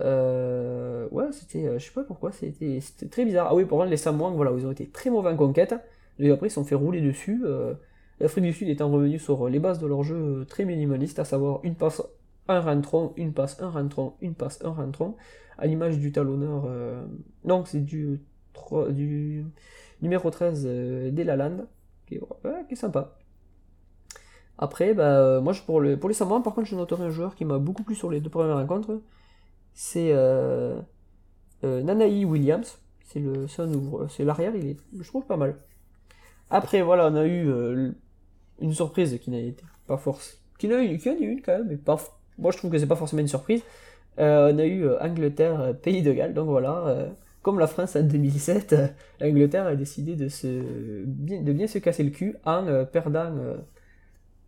Euh, 0.00 1.08
ouais, 1.10 1.26
c'était, 1.32 1.66
euh, 1.66 1.78
je 1.78 1.86
sais 1.86 1.92
pas 1.92 2.04
pourquoi, 2.04 2.32
c'était, 2.32 2.80
c'était 2.80 3.08
très 3.08 3.24
bizarre. 3.24 3.48
Ah 3.50 3.54
oui, 3.54 3.64
pour 3.66 3.78
rendre 3.78 3.90
les 3.90 3.96
Samoans, 3.98 4.32
voilà, 4.32 4.52
ils 4.56 4.66
ont 4.66 4.72
été 4.72 4.88
très 4.88 5.10
mauvais 5.10 5.30
en 5.30 5.36
conquête. 5.36 5.74
Et 6.18 6.30
après, 6.30 6.48
ils 6.48 6.50
se 6.50 6.56
sont 6.56 6.64
fait 6.64 6.74
rouler 6.76 7.00
dessus. 7.02 7.42
euh, 7.46 7.74
L'Afrique 8.20 8.44
du 8.44 8.52
Sud 8.54 8.68
étant 8.68 8.90
revenu 8.90 9.18
sur 9.18 9.48
les 9.48 9.60
bases 9.60 9.78
de 9.80 9.86
leur 9.86 10.02
jeu 10.04 10.16
euh, 10.16 10.44
très 10.44 10.64
minimaliste, 10.64 11.18
à 11.20 11.24
savoir 11.24 11.60
une 11.64 11.76
passe, 11.76 12.02
un 12.48 12.60
rentron, 12.60 13.14
une 13.16 13.32
passe, 13.34 13.60
un 13.62 13.70
rentron, 13.70 14.14
une 14.22 14.34
passe, 14.34 14.64
un 14.64 14.70
rentron, 14.72 15.16
à 15.58 15.66
l'image 15.66 15.98
du 15.98 16.12
talonneur. 16.12 16.64
euh, 16.66 17.04
Non, 17.44 17.64
c'est 17.64 17.80
du, 17.84 18.20
numéro 20.02 20.30
13 20.30 20.64
euh, 20.66 21.10
d'Elaland, 21.10 21.66
qui 22.06 22.18
ouais, 22.18 22.64
qui 22.68 22.74
est 22.74 22.76
sympa. 22.76 23.17
Après, 24.58 24.92
bah, 24.92 25.20
euh, 25.20 25.40
moi, 25.40 25.52
je, 25.52 25.62
pour, 25.62 25.80
le, 25.80 25.96
pour 25.96 26.08
les 26.08 26.14
Samoans, 26.14 26.42
par 26.42 26.54
contre, 26.54 26.66
je 26.66 26.74
noterai 26.74 27.04
un 27.04 27.10
joueur 27.10 27.36
qui 27.36 27.44
m'a 27.44 27.58
beaucoup 27.58 27.84
plu 27.84 27.94
sur 27.94 28.10
les 28.10 28.20
deux 28.20 28.30
premières 28.30 28.56
rencontres. 28.56 29.00
C'est 29.72 30.10
euh, 30.12 30.80
euh, 31.64 31.82
Nanaï 31.82 32.24
Williams. 32.24 32.78
C'est 33.04 33.20
le, 33.20 33.46
c'est 33.48 34.24
l'arrière, 34.24 34.54
il 34.54 34.66
est, 34.66 34.76
je 35.00 35.08
trouve 35.08 35.24
pas 35.24 35.36
mal. 35.36 35.56
Après, 36.50 36.82
voilà, 36.82 37.08
on 37.08 37.14
a 37.14 37.26
eu 37.26 37.48
une 38.60 38.74
surprise 38.74 39.18
qui 39.18 39.30
n'a 39.30 39.38
été 39.38 39.64
pas 39.86 39.96
force, 39.96 40.42
qui 40.58 40.66
en 40.66 40.72
a 40.72 40.82
eu, 40.82 41.00
en 41.06 41.10
a 41.10 41.14
eu 41.14 41.30
une 41.30 41.40
quand 41.40 41.56
même, 41.56 41.68
mais 41.68 41.76
pas. 41.76 41.96
Moi, 42.36 42.52
je 42.52 42.58
trouve 42.58 42.70
que 42.70 42.78
c'est 42.78 42.86
pas 42.86 42.96
forcément 42.96 43.22
une 43.22 43.28
surprise. 43.28 43.62
On 44.18 44.58
a 44.58 44.66
eu 44.66 44.86
Angleterre, 45.00 45.74
Pays 45.80 46.02
de 46.02 46.12
Galles, 46.12 46.34
donc 46.34 46.48
voilà. 46.48 47.08
comme 47.40 47.58
la 47.58 47.66
France 47.66 47.96
en 47.96 48.02
2007, 48.02 48.72
euh, 48.74 48.88
l'Angleterre 49.20 49.66
a 49.66 49.74
décidé 49.74 50.14
de, 50.16 50.28
se, 50.28 50.46
de 50.46 51.52
bien 51.52 51.66
se 51.66 51.78
casser 51.78 52.02
le 52.02 52.10
cul 52.10 52.36
en 52.44 52.84
perdant 52.84 53.32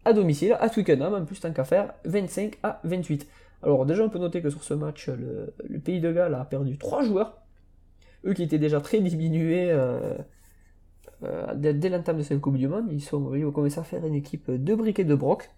à 0.05 0.13
domicile, 0.13 0.57
à 0.61 0.69
Twickenham, 0.71 1.15
en 1.15 1.25
plus 1.25 1.41
tant 1.41 1.53
qu'à 1.53 1.65
faire, 1.65 1.93
25 2.05 2.59
à 2.63 2.81
28. 2.85 3.27
Alors 3.63 3.85
déjà, 3.85 4.05
on 4.05 4.09
peut 4.09 4.19
noter 4.19 4.41
que 4.41 4.51
sur 4.51 4.65
ce 4.65 4.75
match, 4.75 5.09
le, 5.09 5.53
Pays 5.81 6.01
de 6.01 6.13
Galles 6.13 6.35
a 6.35 6.45
perdu 6.45 6.79
3 6.79 7.03
joueurs, 7.03 7.39
eux 8.25 8.33
qui 8.33 8.43
étaient 8.43 8.59
déjà 8.59 8.81
très 8.81 9.01
diminués 9.01 9.71
euh, 9.71 10.17
euh, 11.25 11.55
dès, 11.55 11.89
l'entame 11.89 12.19
de 12.19 12.23
cette 12.23 12.41
Coupe 12.41 12.57
du 12.57 12.69
Monde, 12.69 12.87
ils, 12.91 13.03
sont, 13.03 13.35
ils 13.35 13.45
ont 13.45 13.53
commencé 13.53 13.79
à 13.79 13.85
faire 13.85 14.05
une 14.07 14.15
équipe 14.15 14.51
de 14.51 14.75
briques 14.75 14.99
et 14.99 15.05
de 15.05 15.15
broc. 15.15 15.51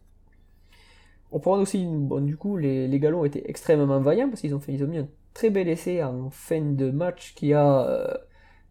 On 1.30 1.38
prend 1.38 1.58
aussi, 1.58 1.86
du 1.86 2.36
coup, 2.36 2.56
les, 2.56 2.88
les 2.88 2.98
Galons 2.98 3.24
étaient 3.24 3.44
extrêmement 3.46 4.00
vaillants 4.00 4.28
parce 4.28 4.42
qu'ils 4.42 4.54
ont, 4.54 4.60
fait, 4.60 4.72
mis 4.72 4.98
un 4.98 5.08
très 5.32 5.48
bel 5.50 5.68
essai 5.68 6.02
en 6.02 6.28
fin 6.30 6.60
de 6.60 6.90
match 6.90 7.34
qui 7.34 7.54
a 7.54 7.86
euh, 7.86 8.14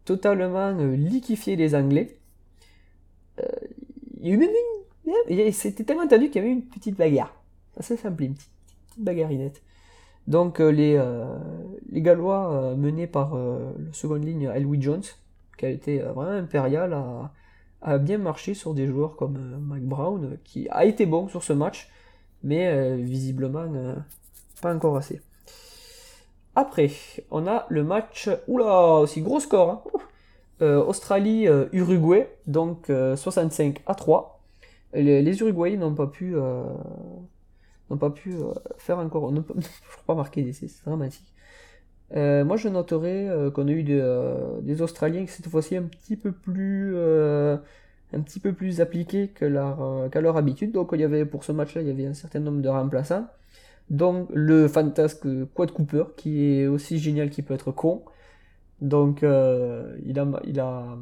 totalement 0.04 0.70
liquéfié 0.70 1.56
les 1.56 1.74
Anglais. 1.74 2.18
Il 4.20 4.28
y 4.28 4.30
a 4.30 4.34
eu 4.34 4.36
une. 4.36 4.81
C'était 5.52 5.84
tellement 5.84 6.06
tendu 6.06 6.30
qu'il 6.30 6.42
y 6.42 6.44
avait 6.44 6.52
une 6.52 6.62
petite 6.62 6.96
bagarre. 6.96 7.34
Assez 7.78 7.96
simple, 7.96 8.24
une 8.24 8.34
petite, 8.34 8.50
petite 8.88 9.04
bagarrinette. 9.04 9.62
Donc 10.26 10.60
euh, 10.60 10.70
les, 10.70 10.96
euh, 10.96 11.24
les 11.90 12.00
Gallois 12.00 12.52
euh, 12.52 12.76
menés 12.76 13.06
par 13.06 13.34
euh, 13.34 13.72
le 13.78 13.92
seconde 13.92 14.24
ligne 14.24 14.50
Elwood 14.54 14.80
Jones, 14.80 15.02
qui 15.58 15.66
a 15.66 15.68
été 15.68 16.00
euh, 16.02 16.12
vraiment 16.12 16.32
impérial, 16.32 16.92
a, 16.92 17.98
bien 17.98 18.18
marché 18.18 18.54
sur 18.54 18.74
des 18.74 18.86
joueurs 18.86 19.16
comme 19.16 19.58
Mike 19.60 19.84
Brown, 19.84 20.38
qui 20.44 20.68
a 20.70 20.84
été 20.84 21.04
bon 21.04 21.26
sur 21.26 21.42
ce 21.42 21.52
match, 21.52 21.90
mais 22.44 22.96
visiblement 22.96 23.64
pas 24.60 24.72
encore 24.72 24.96
assez. 24.96 25.20
Après, 26.54 26.90
on 27.32 27.48
a 27.48 27.66
le 27.70 27.82
match, 27.82 28.30
oula, 28.46 29.00
aussi 29.00 29.20
gros 29.20 29.40
score, 29.40 29.70
hein. 29.70 29.82
Australie-Uruguay, 30.60 32.28
donc 32.46 32.88
euh, 32.88 33.16
65 33.16 33.80
à 33.86 33.96
3. 33.96 34.41
Les, 34.94 35.40
Uruguayens 35.40 35.78
n'ont 35.78 35.94
pas 35.94 36.06
pu, 36.06 36.34
euh, 36.34 36.64
euh, 37.90 38.54
faire 38.76 38.98
encore, 38.98 39.32
n'ont 39.32 39.42
pas, 39.42 39.54
pas 40.06 40.14
marquer 40.14 40.42
d'essai, 40.42 40.68
c'est 40.68 40.84
dramatique. 40.84 41.32
Euh, 42.14 42.44
moi, 42.44 42.56
je 42.56 42.68
noterais 42.68 43.28
qu'on 43.54 43.68
a 43.68 43.70
eu 43.70 43.82
de, 43.84 44.60
des 44.60 44.82
Australiens 44.82 45.24
cette 45.26 45.48
fois-ci 45.48 45.76
un 45.76 45.84
petit 45.84 46.16
peu 46.16 46.32
plus, 46.32 46.94
un 46.96 48.20
petit 48.20 48.40
peu 48.40 48.52
plus 48.52 48.80
appliqués 48.80 49.28
qu'à 49.28 49.48
leur 49.48 50.36
habitude. 50.36 50.72
Donc, 50.72 50.90
il 50.92 51.00
y 51.00 51.04
avait 51.04 51.24
pour 51.24 51.44
ce 51.44 51.52
match-là, 51.52 51.80
il 51.82 51.88
y 51.88 51.90
avait 51.90 52.06
un 52.06 52.14
certain 52.14 52.40
nombre 52.40 52.60
de 52.60 52.68
remplaçants. 52.68 53.26
Donc, 53.88 54.28
le 54.32 54.68
fantasque 54.68 55.26
Quad 55.54 55.72
Cooper, 55.72 56.04
qui 56.16 56.44
est 56.44 56.66
aussi 56.66 56.98
génial 56.98 57.30
qu'il 57.30 57.44
peut 57.44 57.54
être 57.54 57.72
con. 57.72 58.02
Donc, 58.82 59.22
euh, 59.22 59.96
il 60.04 60.18
a, 60.18 60.98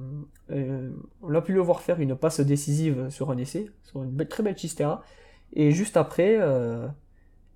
euh, 0.51 0.91
on 1.23 1.35
a 1.35 1.41
pu 1.41 1.55
le 1.55 1.61
voir 1.61 1.81
faire 1.81 1.99
une 1.99 2.15
passe 2.15 2.41
décisive 2.41 3.09
sur 3.09 3.31
un 3.31 3.39
essai, 3.39 3.71
sur 3.85 4.03
une 4.03 4.15
très 4.29 4.43
belle 4.43 4.59
chistera. 4.59 5.03
Et 5.55 5.73
juste 5.73 5.97
après, 5.97 6.37
euh, 6.39 6.87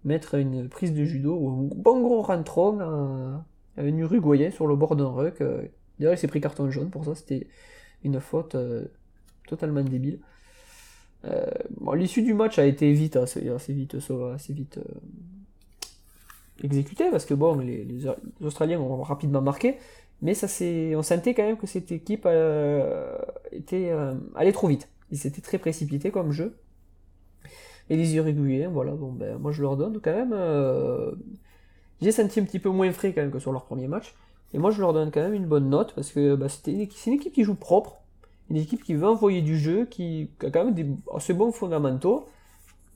mettre 0.03 0.37
une 0.37 0.71
prise 0.71 0.95
de 0.95 1.05
judo 1.05 1.37
ou 1.37 1.51
un 1.51 1.77
bon 1.77 2.01
gros 2.01 2.23
rentron 2.23 2.81
à, 2.81 3.45
un 3.77 3.99
Uruguayen 3.99 4.51
sur 4.51 4.67
le 4.67 4.77
bord 4.77 4.97
d'un 4.97 5.09
ruck. 5.09 5.43
D'ailleurs, 5.99 6.15
il 6.15 6.19
s'est 6.19 6.27
pris 6.27 6.41
carton 6.41 6.71
jaune 6.71 6.89
pour 6.89 7.05
ça, 7.05 7.15
c'était 7.15 7.47
une 8.03 8.19
faute 8.19 8.57
totalement 9.47 9.83
débile. 9.83 10.21
L'issue 11.95 12.23
du 12.23 12.33
match 12.33 12.59
a 12.59 12.65
été 12.65 12.91
vite, 12.93 13.17
assez, 13.17 13.41
vite, 13.43 13.95
assez 13.95 14.53
vite 14.55 14.81
exécutée 16.63 17.11
parce 17.11 17.27
que 17.27 17.35
bon, 17.35 17.59
les, 17.59 17.85
les 17.85 18.07
Australiens 18.43 18.81
ont 18.81 19.03
rapidement 19.03 19.43
marqué, 19.43 19.77
mais 20.23 20.35
ça 20.35 20.49
c'est, 20.49 20.95
on 20.97 21.03
sentait 21.03 21.35
quand 21.35 21.43
même 21.43 21.57
que 21.59 21.67
cette 21.67 21.93
équipe 21.93 22.25
euh, 22.27 23.17
était 23.53 23.91
euh, 23.91 24.15
allait 24.35 24.53
trop 24.53 24.69
vite. 24.69 24.89
Ils 25.11 25.19
s'étaient 25.19 25.43
très 25.43 25.59
précipités 25.59 26.11
comme 26.11 26.33
jeu. 26.33 26.57
Et 27.91 27.97
les 27.97 28.17
Uruguayens, 28.17 28.71
voilà, 28.71 28.93
bon 28.93 29.13
ben 29.13 29.39
moi 29.39 29.53
je 29.53 29.63
leur 29.63 29.77
donne 29.77 30.01
quand 30.01 30.13
même. 30.15 30.33
euh, 30.33 31.13
j'ai 32.01 32.13
senti 32.13 32.41
un 32.41 32.45
petit 32.45 32.59
peu 32.59 32.71
moins 32.71 32.91
frais 32.93 33.13
que 33.13 33.39
sur 33.39 33.53
leur 33.53 33.65
premier 33.67 33.89
match. 33.89 34.15
Et 34.55 34.59
moi 34.59 34.71
je 34.71 34.81
leur 34.81 34.93
donne 34.93 35.11
quand 35.11 35.21
même 35.21 35.35
une 35.35 35.47
bonne 35.47 35.69
note 35.69 35.95
parce 35.95 36.11
que 36.13 36.35
bah, 36.37 36.49
c'était 36.49 36.73
une 36.73 36.91
c'est 36.91 37.11
une 37.11 37.17
équipe 37.17 37.33
qui 37.35 37.45
joue 37.45 37.55
propre, 37.55 38.01
une 38.51 38.57
équipe 38.57 38.83
qui 38.85 38.95
veut 38.95 39.09
envoyer 39.09 39.43
du 39.43 39.59
jeu, 39.59 39.87
qui, 39.87 40.31
a 40.43 40.51
quand 40.51 40.65
même 40.65 40.75
des 40.75 40.87
assez 41.15 41.35
bons 41.35 41.53
fondamentaux. 41.53 42.27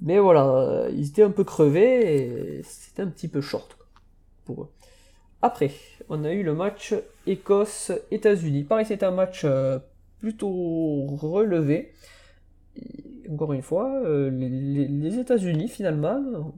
Mais 0.00 0.18
voilà, 0.18 0.88
ils 0.92 1.08
étaient 1.08 1.22
un 1.24 1.30
peu 1.30 1.44
crevés 1.44 2.58
et 2.58 2.62
c'était 2.64 3.02
un 3.02 3.08
petit 3.08 3.28
peu 3.28 3.40
short 3.40 3.76
pour 4.44 4.62
eux. 4.64 4.68
Après, 5.40 5.70
on 6.08 6.24
a 6.24 6.32
eu 6.32 6.42
le 6.42 6.54
match 6.54 6.94
Écosse-États-Unis. 7.26 8.64
Pareil, 8.64 8.86
c'était 8.86 9.06
un 9.06 9.12
match 9.12 9.42
euh, 9.44 9.78
plutôt 10.18 11.06
relevé. 11.06 11.92
Encore 13.30 13.52
une 13.52 13.62
fois, 13.62 14.02
euh, 14.04 14.30
les, 14.30 15.18
États-Unis 15.18 15.68
finalement 15.68 16.54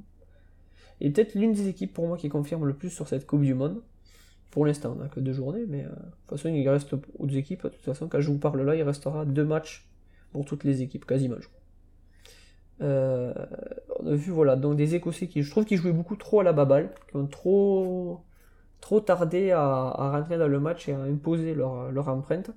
est 1.00 1.10
peut-être 1.10 1.34
l'une 1.34 1.52
des 1.52 1.68
équipes 1.68 1.92
pour 1.92 2.06
moi 2.06 2.16
qui 2.16 2.28
confirme 2.28 2.64
le 2.64 2.74
plus 2.74 2.90
sur 2.90 3.06
cette 3.06 3.26
Coupe 3.26 3.42
du 3.42 3.54
Monde. 3.54 3.82
Pour 4.50 4.64
l'instant, 4.66 4.94
on 4.96 5.02
n'a 5.02 5.08
que 5.08 5.20
deux 5.20 5.32
journées, 5.32 5.66
mais 5.68 5.84
euh, 5.84 5.88
de 5.88 5.94
toute 5.94 6.38
façon, 6.38 6.48
il 6.48 6.66
reste 6.68 6.94
aux 7.18 7.28
équipes. 7.28 7.64
De 7.64 7.68
toute 7.68 7.84
façon, 7.84 8.08
quand 8.08 8.20
je 8.20 8.30
vous 8.30 8.38
parle 8.38 8.62
là, 8.62 8.74
il 8.74 8.82
restera 8.82 9.26
deux 9.26 9.44
matchs 9.44 9.86
pour 10.32 10.44
toutes 10.44 10.64
les 10.64 10.80
équipes, 10.80 11.04
quasiment, 11.04 11.36
on 12.82 14.06
a 14.06 14.14
vu, 14.14 14.32
voilà, 14.32 14.56
donc 14.56 14.76
des 14.76 14.94
Écossais 14.94 15.26
qui, 15.26 15.42
je 15.42 15.50
trouve 15.50 15.66
qu'ils 15.66 15.76
jouaient 15.76 15.92
beaucoup 15.92 16.16
trop 16.16 16.40
à 16.40 16.44
la 16.44 16.54
baballe, 16.54 16.90
qui 17.10 17.16
ont 17.16 17.26
trop, 17.26 18.22
trop 18.80 19.00
tardé 19.00 19.50
à, 19.50 19.90
rentrer 20.12 20.38
dans 20.38 20.48
le 20.48 20.60
match 20.60 20.88
et 20.88 20.92
à 20.92 21.00
imposer 21.00 21.54
leur, 21.54 22.08
empreinte. 22.08 22.50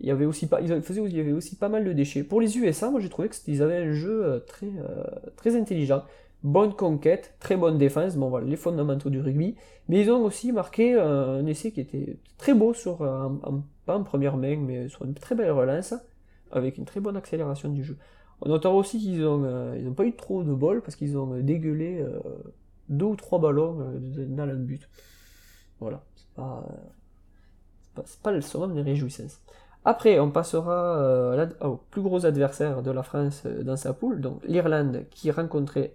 Il 0.00 0.06
y 0.06 0.10
avait 0.10 0.24
aussi 0.24 0.48
pas, 0.48 0.60
ils 0.60 0.82
faisaient, 0.82 1.00
aussi 1.32 1.56
pas 1.56 1.68
mal 1.68 1.84
de 1.84 1.92
déchets. 1.92 2.24
Pour 2.24 2.40
les 2.40 2.58
USA, 2.58 2.90
moi 2.90 3.00
j'ai 3.00 3.08
trouvé 3.08 3.28
que 3.28 3.36
c'était- 3.36 3.52
ils 3.52 3.62
avaient 3.62 3.76
un 3.76 3.92
jeu 3.92 4.24
euh, 4.24 4.40
très, 4.40 4.66
euh, 4.66 5.04
très 5.36 5.54
intelligent. 5.56 6.02
Bonne 6.42 6.74
conquête, 6.74 7.34
très 7.38 7.56
bonne 7.56 7.78
défense, 7.78 8.16
bon 8.16 8.28
voilà, 8.28 8.46
les 8.46 8.56
fondamentaux 8.56 9.10
du 9.10 9.20
rugby. 9.20 9.54
Mais 9.88 10.00
ils 10.00 10.10
ont 10.10 10.24
aussi 10.24 10.50
marqué 10.50 10.94
euh, 10.94 11.40
un 11.40 11.46
essai 11.46 11.70
qui 11.70 11.80
était 11.80 12.16
très 12.36 12.54
beau 12.54 12.74
sur, 12.74 12.98
pas 13.86 13.96
en 13.96 14.02
première 14.02 14.36
main, 14.36 14.56
mais 14.56 14.88
sur 14.88 15.04
une 15.04 15.14
très 15.14 15.34
belle 15.36 15.52
relance, 15.52 15.94
avec 16.50 16.78
une 16.78 16.84
très 16.84 17.00
bonne 17.00 17.16
accélération 17.16 17.68
du 17.68 17.84
jeu. 17.84 17.96
On 18.40 18.48
notera 18.48 18.74
aussi 18.74 18.98
qu'ils 18.98 19.24
ont, 19.24 19.44
euh, 19.44 19.76
ils 19.78 19.86
ont 19.86 19.94
pas 19.94 20.04
eu 20.04 20.16
trop 20.16 20.42
de 20.42 20.52
bol 20.52 20.82
parce 20.82 20.96
qu'ils 20.96 21.16
ont 21.16 21.38
dégueulé 21.38 22.04
deux 22.92 23.06
ou 23.06 23.16
trois 23.16 23.38
ballons 23.38 23.80
euh, 23.80 24.26
dans 24.26 24.46
le 24.46 24.54
but. 24.56 24.88
Voilà, 25.80 26.02
c'est 26.14 26.28
pas, 26.34 26.64
euh, 26.68 26.74
pas, 27.94 28.04
pas 28.22 28.30
le 28.30 28.40
summum 28.40 28.74
des 28.74 28.82
réjouissances. 28.82 29.40
Après, 29.84 30.20
on 30.20 30.30
passera 30.30 30.98
euh, 30.98 31.48
au 31.60 31.76
plus 31.76 32.02
gros 32.02 32.24
adversaire 32.24 32.82
de 32.82 32.90
la 32.92 33.02
France 33.02 33.44
dans 33.46 33.76
sa 33.76 33.92
poule, 33.92 34.20
donc 34.20 34.40
l'Irlande 34.44 35.06
qui 35.10 35.30
rencontrait 35.30 35.94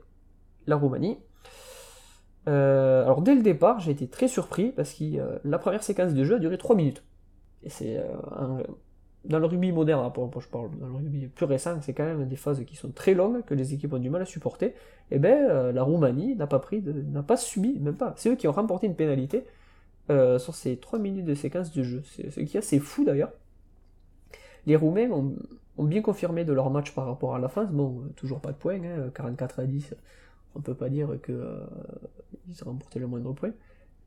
la 0.66 0.76
Roumanie. 0.76 1.18
Alors 2.46 3.22
dès 3.22 3.36
le 3.36 3.42
départ, 3.42 3.82
j'ai 3.82 3.92
été 3.92 4.08
très 4.08 4.30
surpris 4.30 4.72
parce 4.72 4.94
que 4.94 5.40
la 5.44 5.60
première 5.60 5.84
séquence 5.84 6.14
de 6.14 6.24
jeu 6.24 6.36
a 6.36 6.40
duré 6.40 6.58
3 6.58 6.78
minutes. 6.78 7.04
Et 7.64 7.70
c'est 7.70 8.02
dans 9.28 9.40
le 9.40 9.46
rugby 9.46 9.72
moderne, 9.72 10.06
hein, 10.06 10.30
je 10.40 10.48
parle 10.48 10.70
dans 10.80 10.88
le 10.88 10.94
rugby 10.94 11.28
plus 11.28 11.46
récent, 11.46 11.78
c'est 11.82 11.94
quand 11.94 12.06
même 12.06 12.28
des 12.28 12.36
phases 12.36 12.64
qui 12.66 12.76
sont 12.76 12.90
très 12.90 13.14
longues 13.14 13.44
que 13.44 13.54
les 13.54 13.74
équipes 13.74 13.94
ont 13.94 14.00
du 14.00 14.10
mal 14.10 14.22
à 14.22 14.26
supporter. 14.26 14.74
Et 15.12 15.20
ben 15.20 15.50
euh, 15.50 15.72
la 15.72 15.84
Roumanie 15.84 16.36
n'a 16.36 16.48
pas 16.48 16.60
pris, 16.60 16.82
n'a 16.82 17.24
pas 17.24 17.38
subi, 17.38 17.80
même 17.80 17.96
pas. 17.96 18.14
C'est 18.18 18.30
eux 18.30 18.36
qui 18.36 18.48
ont 18.48 18.54
remporté 18.54 18.88
une 18.88 18.96
pénalité 18.96 19.46
euh, 20.10 20.40
sur 20.40 20.56
ces 20.56 20.78
3 20.78 21.00
minutes 21.00 21.26
de 21.26 21.36
séquence 21.36 21.74
de 21.74 21.84
jeu. 21.84 22.02
C'est 22.06 22.32
ce 22.32 22.40
qui 22.40 22.56
est 22.56 22.60
assez 22.60 22.80
fou 22.80 23.04
d'ailleurs. 23.04 23.32
Les 24.66 24.78
Roumains 24.78 25.10
ont, 25.12 25.36
bien 25.84 26.02
confirmé 26.02 26.46
de 26.46 26.54
leur 26.54 26.70
match 26.70 26.94
par 26.94 27.06
rapport 27.06 27.36
à 27.36 27.40
la 27.40 27.50
France. 27.50 27.70
Bon, 27.72 28.00
euh, 28.00 28.10
toujours 28.16 28.40
pas 28.40 28.54
de 28.54 28.58
points, 28.58 28.82
hein, 28.82 29.10
44 29.14 29.60
à 29.60 29.66
10. 29.66 29.96
On 30.56 30.62
peut 30.62 30.74
pas 30.74 30.88
dire 30.88 31.10
que 31.22 31.34
euh, 31.34 31.60
ils 32.48 32.64
ont 32.64 32.68
remporté 32.68 33.00
le 33.00 33.08
moindre 33.08 33.34
point. 33.34 33.52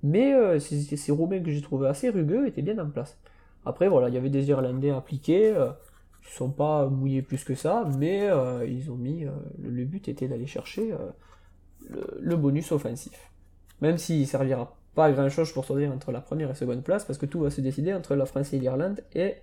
Mais 0.02 0.59
ces, 0.61 0.96
ces 0.96 1.12
Roumains 1.12 1.42
que 1.42 1.50
j'ai 1.50 1.61
trouvé 1.61 1.87
assez 1.87 2.09
rugueux 2.09 2.46
étaient 2.46 2.62
bien 2.62 2.78
en 2.78 2.88
place. 2.88 3.18
Après, 3.64 3.88
voilà, 3.88 4.09
il 4.09 4.14
y 4.14 4.18
avait 4.18 4.31
des 4.31 4.49
Irlandais 4.49 4.90
appliqués. 4.90 5.55
Euh, 5.55 5.70
ils 6.23 6.35
sont 6.35 6.51
pas 6.51 6.87
mouillés 6.87 7.23
plus 7.23 7.44
que 7.44 7.55
ça, 7.55 7.88
mais 7.99 8.29
euh, 8.31 8.66
ils 8.66 8.90
ont 8.90 8.96
mis. 8.96 9.25
euh, 9.25 9.31
le, 9.59 9.85
but 9.85 10.09
était 10.09 10.29
d'aller 10.29 10.46
chercher 10.46 10.94
le, 11.88 12.37
bonus 12.37 12.73
offensif. 12.73 13.31
Même 13.81 13.99
s'il 13.99 14.27
servira 14.27 14.77
pas 14.94 15.07
à 15.07 15.12
grand 15.12 15.29
chose 15.29 15.53
pour 15.53 15.64
sauver 15.64 15.88
entre 15.88 16.12
la 16.12 16.20
première 16.20 16.49
et 16.49 16.51
la 16.51 16.55
seconde 16.55 16.83
place, 16.83 17.05
parce 17.05 17.18
que 17.18 17.27
tout 17.27 17.40
va 17.40 17.51
se 17.51 17.61
décider 17.61 17.92
entre 17.94 18.14
la 18.14 18.27
France 18.27 18.53
et 18.53 18.59
l'Irlande, 18.59 19.03
et 19.14 19.37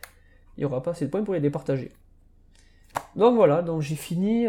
il 0.56 0.62
n'y 0.62 0.66
aura 0.66 0.84
pas 0.84 0.92
assez 0.92 1.06
de 1.06 1.12
points 1.12 1.24
pour 1.24 1.34
les 1.34 1.40
départager. 1.40 1.92
Donc 3.16 3.36
voilà, 3.36 3.62
donc 3.62 3.82
j'ai 3.82 3.96
fini 3.96 4.46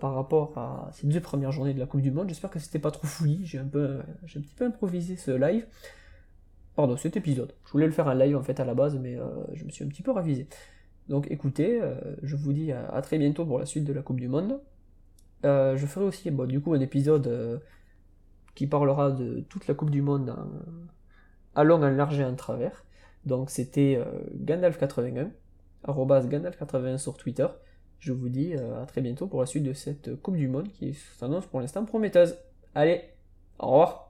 par 0.00 0.14
rapport 0.14 0.56
à 0.56 0.90
ces 0.92 1.06
deux 1.06 1.20
premières 1.20 1.52
journées 1.52 1.74
de 1.74 1.80
la 1.80 1.86
Coupe 1.86 2.02
du 2.02 2.10
Monde. 2.10 2.28
J'espère 2.28 2.50
que 2.50 2.58
c'était 2.58 2.78
pas 2.78 2.90
trop 2.90 3.06
fouillis. 3.06 3.44
J'ai 3.44 3.58
un 3.58 3.68
j'ai 4.26 4.38
un 4.38 4.42
petit 4.42 4.54
peu 4.54 4.66
improvisé 4.66 5.16
ce 5.16 5.30
live. 5.30 5.66
Pardon, 6.76 6.96
cet 6.96 7.16
épisode. 7.16 7.54
Je 7.66 7.72
voulais 7.72 7.86
le 7.86 7.92
faire 7.92 8.06
en 8.06 8.14
live 8.14 8.36
en 8.36 8.42
fait 8.42 8.58
à 8.58 8.64
la 8.64 8.74
base, 8.74 8.98
mais 8.98 9.16
euh, 9.16 9.24
je 9.52 9.64
me 9.64 9.70
suis 9.70 9.84
un 9.84 9.88
petit 9.88 10.02
peu 10.02 10.10
ravisé. 10.10 10.48
Donc 11.08 11.30
écoutez, 11.30 11.80
euh, 11.80 11.94
je 12.22 12.36
vous 12.36 12.52
dis 12.52 12.72
à, 12.72 13.00
très 13.02 13.18
bientôt 13.18 13.44
pour 13.44 13.58
la 13.58 13.66
suite 13.66 13.84
de 13.84 13.92
la 13.92 14.02
Coupe 14.02 14.20
du 14.20 14.28
Monde. 14.28 14.60
Euh, 15.44 15.76
je 15.76 15.86
ferai 15.86 16.06
aussi, 16.06 16.30
bon, 16.30 16.46
du 16.48 16.60
coup, 16.60 16.72
un 16.72 16.80
épisode 16.80 17.60
qui 18.54 18.66
parlera 18.66 19.10
de 19.10 19.40
toute 19.48 19.66
la 19.66 19.74
Coupe 19.74 19.90
du 19.90 20.02
Monde 20.02 20.34
à 21.54 21.64
long, 21.64 21.82
en 21.82 21.90
large 21.90 22.18
et 22.18 22.24
en 22.24 22.34
travers. 22.34 22.84
Donc 23.26 23.50
c'était 23.50 23.96
euh, 23.98 24.04
Gandalf81, 24.44 25.30
arrobas 25.84 26.22
Gandalf81 26.22 26.98
sur 26.98 27.16
Twitter. 27.16 27.46
Je 28.00 28.12
vous 28.12 28.28
dis 28.28 28.54
à 28.54 28.84
très 28.84 29.00
bientôt 29.00 29.26
pour 29.26 29.40
la 29.40 29.46
suite 29.46 29.62
de 29.62 29.72
cette 29.72 30.20
Coupe 30.20 30.36
du 30.36 30.46
Monde 30.46 30.68
qui 30.68 30.92
s'annonce 30.92 31.46
pour 31.46 31.60
l'instant 31.60 31.84
prometteuse. 31.86 32.36
Allez, 32.74 33.02
au 33.58 33.68
revoir 33.68 34.03